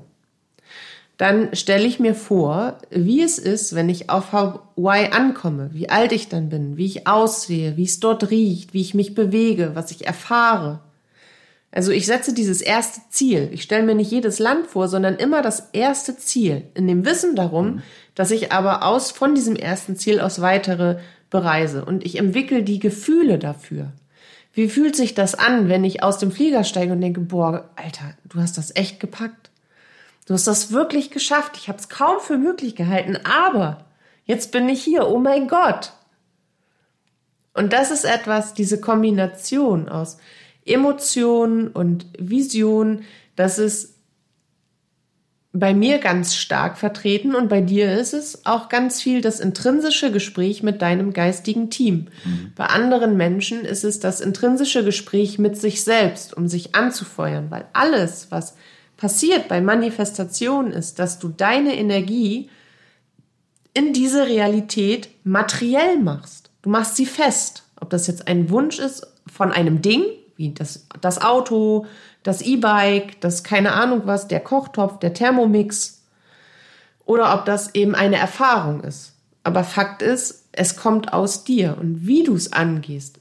dann 1.16 1.56
stelle 1.56 1.86
ich 1.86 1.98
mir 1.98 2.14
vor, 2.14 2.78
wie 2.90 3.20
es 3.20 3.40
ist, 3.40 3.74
wenn 3.74 3.88
ich 3.88 4.08
auf 4.08 4.30
Hawaii 4.30 5.10
ankomme, 5.10 5.70
wie 5.72 5.88
alt 5.88 6.12
ich 6.12 6.28
dann 6.28 6.50
bin, 6.50 6.76
wie 6.76 6.86
ich 6.86 7.08
aussehe, 7.08 7.76
wie 7.76 7.82
es 7.82 7.98
dort 7.98 8.30
riecht, 8.30 8.74
wie 8.74 8.80
ich 8.80 8.94
mich 8.94 9.16
bewege, 9.16 9.72
was 9.74 9.90
ich 9.90 10.06
erfahre. 10.06 10.82
Also 11.72 11.90
ich 11.90 12.06
setze 12.06 12.32
dieses 12.32 12.60
erste 12.60 13.00
Ziel. 13.10 13.48
Ich 13.50 13.62
stelle 13.64 13.82
mir 13.82 13.96
nicht 13.96 14.12
jedes 14.12 14.38
Land 14.38 14.68
vor, 14.68 14.86
sondern 14.86 15.16
immer 15.16 15.42
das 15.42 15.70
erste 15.72 16.16
Ziel. 16.16 16.62
In 16.74 16.86
dem 16.86 17.04
Wissen 17.04 17.34
darum, 17.34 17.82
dass 18.14 18.30
ich 18.30 18.52
aber 18.52 18.84
aus, 18.84 19.10
von 19.10 19.34
diesem 19.34 19.56
ersten 19.56 19.96
Ziel 19.96 20.20
aus 20.20 20.40
weitere 20.40 20.98
bereise. 21.28 21.84
Und 21.84 22.06
ich 22.06 22.18
entwickle 22.18 22.62
die 22.62 22.78
Gefühle 22.78 23.40
dafür. 23.40 23.90
Wie 24.56 24.70
fühlt 24.70 24.96
sich 24.96 25.12
das 25.12 25.34
an, 25.34 25.68
wenn 25.68 25.84
ich 25.84 26.02
aus 26.02 26.16
dem 26.16 26.32
Flieger 26.32 26.64
steige 26.64 26.92
und 26.92 27.02
denke, 27.02 27.20
boah, 27.20 27.68
Alter, 27.76 28.14
du 28.24 28.40
hast 28.40 28.56
das 28.56 28.74
echt 28.74 29.00
gepackt. 29.00 29.50
Du 30.24 30.32
hast 30.32 30.46
das 30.46 30.72
wirklich 30.72 31.10
geschafft. 31.10 31.58
Ich 31.58 31.68
habe 31.68 31.78
es 31.78 31.90
kaum 31.90 32.20
für 32.20 32.38
möglich 32.38 32.74
gehalten, 32.74 33.18
aber 33.24 33.84
jetzt 34.24 34.52
bin 34.52 34.66
ich 34.70 34.82
hier. 34.82 35.08
Oh 35.08 35.18
mein 35.18 35.46
Gott. 35.46 35.92
Und 37.52 37.74
das 37.74 37.90
ist 37.90 38.06
etwas, 38.06 38.54
diese 38.54 38.80
Kombination 38.80 39.90
aus 39.90 40.16
Emotion 40.64 41.68
und 41.68 42.06
Vision, 42.18 43.02
das 43.36 43.58
ist 43.58 43.95
bei 45.58 45.74
mir 45.74 45.98
ganz 45.98 46.34
stark 46.34 46.76
vertreten 46.76 47.34
und 47.34 47.48
bei 47.48 47.60
dir 47.60 47.92
ist 47.98 48.12
es 48.12 48.44
auch 48.44 48.68
ganz 48.68 49.00
viel 49.00 49.20
das 49.20 49.40
intrinsische 49.40 50.12
Gespräch 50.12 50.62
mit 50.62 50.82
deinem 50.82 51.12
geistigen 51.12 51.70
Team. 51.70 52.08
Mhm. 52.24 52.52
Bei 52.54 52.66
anderen 52.66 53.16
Menschen 53.16 53.64
ist 53.64 53.84
es 53.84 53.98
das 53.98 54.20
intrinsische 54.20 54.84
Gespräch 54.84 55.38
mit 55.38 55.56
sich 55.56 55.82
selbst, 55.82 56.36
um 56.36 56.48
sich 56.48 56.74
anzufeuern, 56.74 57.50
weil 57.50 57.64
alles, 57.72 58.28
was 58.30 58.56
passiert 58.96 59.48
bei 59.48 59.60
Manifestation 59.60 60.72
ist, 60.72 60.98
dass 60.98 61.18
du 61.18 61.28
deine 61.28 61.76
Energie 61.76 62.50
in 63.72 63.92
diese 63.92 64.26
Realität 64.26 65.08
materiell 65.24 65.98
machst. 65.98 66.50
Du 66.62 66.70
machst 66.70 66.96
sie 66.96 67.06
fest. 67.06 67.62
Ob 67.80 67.90
das 67.90 68.06
jetzt 68.06 68.26
ein 68.26 68.50
Wunsch 68.50 68.78
ist 68.78 69.06
von 69.26 69.52
einem 69.52 69.82
Ding, 69.82 70.02
wie 70.36 70.52
das, 70.52 70.86
das 71.00 71.20
Auto, 71.20 71.86
das 72.26 72.42
E-Bike, 72.42 73.20
das 73.20 73.44
keine 73.44 73.72
Ahnung 73.72 74.02
was, 74.04 74.26
der 74.26 74.40
Kochtopf, 74.40 74.98
der 74.98 75.14
Thermomix, 75.14 76.02
oder 77.04 77.32
ob 77.34 77.44
das 77.44 77.74
eben 77.74 77.94
eine 77.94 78.16
Erfahrung 78.16 78.82
ist. 78.82 79.12
Aber 79.44 79.62
Fakt 79.62 80.02
ist, 80.02 80.48
es 80.50 80.76
kommt 80.76 81.12
aus 81.12 81.44
dir 81.44 81.76
und 81.80 82.06
wie 82.06 82.24
du 82.24 82.34
es 82.34 82.52
angehst, 82.52 83.20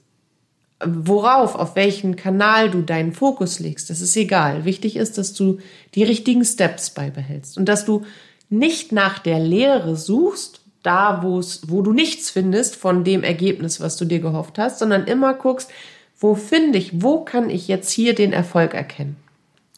worauf, 0.84 1.56
auf 1.56 1.76
welchen 1.76 2.16
Kanal 2.16 2.72
du 2.72 2.82
deinen 2.82 3.14
Fokus 3.14 3.60
legst, 3.60 3.92
das 3.92 4.02
ist 4.02 4.16
egal. 4.18 4.66
Wichtig 4.66 4.96
ist, 4.96 5.20
dass 5.20 5.34
du 5.34 5.60
die 5.94 6.04
richtigen 6.04 6.44
Steps 6.44 6.90
beibehältst 6.90 7.58
und 7.58 7.66
dass 7.66 7.86
du 7.86 8.06
nicht 8.50 8.92
nach 8.92 9.20
der 9.20 9.40
Lehre 9.40 9.96
suchst, 9.96 10.62
da 10.82 11.22
wo 11.24 11.42
wo 11.68 11.82
du 11.82 11.94
nichts 11.94 12.30
findest 12.32 12.76
von 12.76 13.04
dem 13.04 13.24
Ergebnis, 13.24 13.80
was 13.80 13.98
du 13.98 14.06
dir 14.06 14.20
gehofft 14.20 14.58
hast, 14.58 14.80
sondern 14.80 15.06
immer 15.06 15.34
guckst, 15.34 15.70
wo 16.18 16.36
finde 16.36 16.78
ich, 16.78 17.02
wo 17.02 17.24
kann 17.24 17.50
ich 17.50 17.68
jetzt 17.68 17.92
hier 17.92 18.16
den 18.16 18.34
Erfolg 18.34 18.74
erkennen? 18.74 19.18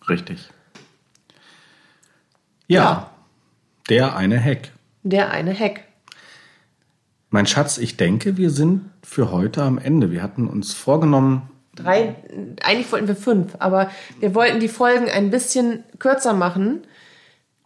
Richtig. 0.08 0.50
Ja, 2.68 2.82
ja. 2.82 3.12
der 3.90 4.16
eine 4.16 4.42
Hack. 4.44 4.72
Der 5.04 5.32
eine 5.32 5.58
Hack. 5.58 5.84
Mein 7.30 7.46
Schatz, 7.46 7.78
ich 7.78 7.98
denke, 7.98 8.38
wir 8.38 8.50
sind 8.50 8.90
für 9.04 9.32
heute 9.32 9.64
am 9.64 9.78
Ende. 9.78 10.12
Wir 10.12 10.24
hatten 10.24 10.48
uns 10.48 10.74
vorgenommen. 10.74 11.50
Drei, 11.76 12.16
eigentlich 12.64 12.92
wollten 12.92 13.08
wir 13.08 13.16
fünf, 13.16 13.56
aber 13.60 13.92
wir 14.20 14.34
wollten 14.34 14.60
die 14.60 14.68
Folgen 14.68 15.10
ein 15.10 15.30
bisschen 15.30 15.84
kürzer 16.00 16.34
machen, 16.34 16.88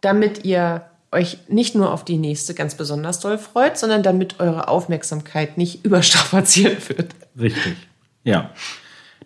damit 0.00 0.44
ihr 0.44 0.84
euch 1.12 1.38
nicht 1.48 1.74
nur 1.74 1.92
auf 1.92 2.04
die 2.04 2.18
nächste 2.18 2.54
ganz 2.54 2.74
besonders 2.74 3.20
doll 3.20 3.38
freut, 3.38 3.78
sondern 3.78 4.02
damit 4.02 4.40
eure 4.40 4.68
Aufmerksamkeit 4.68 5.56
nicht 5.56 5.84
überstrapaziert 5.84 6.88
wird. 6.88 7.14
Richtig. 7.38 7.76
Ja. 8.24 8.50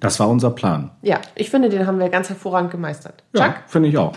Das 0.00 0.20
war 0.20 0.28
unser 0.28 0.50
Plan. 0.50 0.90
Ja, 1.02 1.20
ich 1.35 1.50
finde, 1.50 1.68
den 1.68 1.87
haben 1.87 1.98
wir 1.98 2.09
ganz 2.11 2.28
hervorragend 2.28 2.70
gemeistert. 2.70 3.22
Chuck? 3.35 3.46
Ja, 3.46 3.56
finde 3.66 3.88
ich 3.88 3.96
auch. 3.96 4.14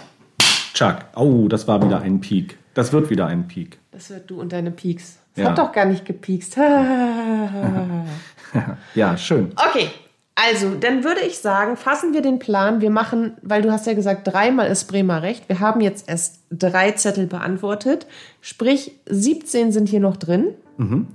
Chuck. 0.73 0.97
Oh, 1.15 1.47
das 1.47 1.67
war 1.67 1.83
wieder 1.83 2.01
ein 2.01 2.19
Peak. 2.19 2.57
Das 2.73 2.93
wird 2.93 3.09
wieder 3.09 3.27
ein 3.27 3.47
Peak. 3.47 3.79
Das 3.91 4.09
wird 4.09 4.29
du 4.29 4.39
und 4.39 4.53
deine 4.53 4.71
Peaks. 4.71 5.19
Das 5.35 5.43
ja. 5.43 5.51
hat 5.51 5.57
doch 5.57 5.71
gar 5.71 5.85
nicht 5.85 6.05
gepiekst. 6.05 6.57
ja, 8.95 9.17
schön. 9.17 9.51
Okay, 9.55 9.89
also, 10.41 10.75
dann 10.75 11.03
würde 11.03 11.21
ich 11.21 11.39
sagen, 11.39 11.75
fassen 11.75 12.13
wir 12.13 12.21
den 12.21 12.39
Plan. 12.39 12.79
Wir 12.79 12.89
machen, 12.89 13.33
weil 13.41 13.61
du 13.61 13.71
hast 13.71 13.87
ja 13.87 13.93
gesagt, 13.93 14.27
dreimal 14.27 14.67
ist 14.67 14.85
Bremer 14.85 15.21
recht. 15.21 15.49
Wir 15.49 15.59
haben 15.59 15.81
jetzt 15.81 16.07
erst 16.07 16.39
drei 16.49 16.91
Zettel 16.91 17.27
beantwortet. 17.27 18.07
Sprich, 18.39 18.93
17 19.07 19.71
sind 19.71 19.89
hier 19.89 19.99
noch 19.99 20.15
drin. 20.15 20.53
Mhm. 20.77 21.07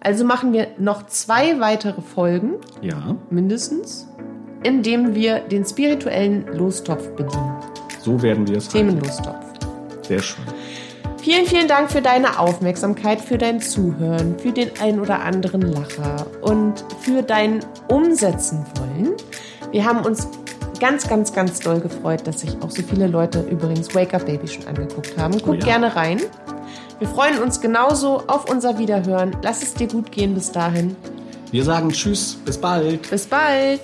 Also 0.00 0.24
machen 0.24 0.52
wir 0.52 0.68
noch 0.78 1.06
zwei 1.06 1.58
weitere 1.58 2.00
Folgen. 2.02 2.54
Ja. 2.80 3.16
Mindestens. 3.30 4.06
Indem 4.62 5.14
wir 5.14 5.40
den 5.40 5.64
spirituellen 5.64 6.46
Lostopf 6.52 7.08
bedienen. 7.16 7.56
So 8.00 8.22
werden 8.22 8.46
wir 8.46 8.58
es 8.58 8.68
Themenlostopf. 8.68 9.44
Sehr 10.02 10.22
schön. 10.22 10.44
Vielen, 11.20 11.46
vielen 11.46 11.68
Dank 11.68 11.90
für 11.90 12.00
deine 12.00 12.38
Aufmerksamkeit, 12.38 13.20
für 13.20 13.38
dein 13.38 13.60
Zuhören, 13.60 14.38
für 14.38 14.52
den 14.52 14.70
ein 14.80 15.00
oder 15.00 15.20
anderen 15.20 15.62
Lacher 15.62 16.26
und 16.42 16.84
für 17.00 17.22
dein 17.22 17.60
Umsetzen 17.88 18.64
wollen. 18.78 19.14
Wir 19.72 19.84
haben 19.84 20.04
uns 20.04 20.28
ganz, 20.78 21.08
ganz, 21.08 21.32
ganz 21.32 21.60
doll 21.60 21.80
gefreut, 21.80 22.26
dass 22.26 22.40
sich 22.40 22.50
auch 22.62 22.70
so 22.70 22.82
viele 22.82 23.08
Leute 23.08 23.40
übrigens 23.40 23.94
Wake 23.94 24.14
Up 24.14 24.26
Baby 24.26 24.46
schon 24.46 24.66
angeguckt 24.66 25.18
haben. 25.18 25.34
Guck 25.34 25.48
oh 25.48 25.54
ja. 25.54 25.64
gerne 25.64 25.96
rein. 25.96 26.20
Wir 26.98 27.08
freuen 27.08 27.38
uns 27.40 27.60
genauso 27.60 28.22
auf 28.26 28.50
unser 28.50 28.78
Wiederhören. 28.78 29.36
Lass 29.42 29.62
es 29.62 29.74
dir 29.74 29.88
gut 29.88 30.10
gehen 30.12 30.34
bis 30.34 30.52
dahin. 30.52 30.96
Wir 31.50 31.64
sagen 31.64 31.90
Tschüss, 31.90 32.38
bis 32.44 32.58
bald. 32.58 33.10
Bis 33.10 33.26
bald. 33.26 33.80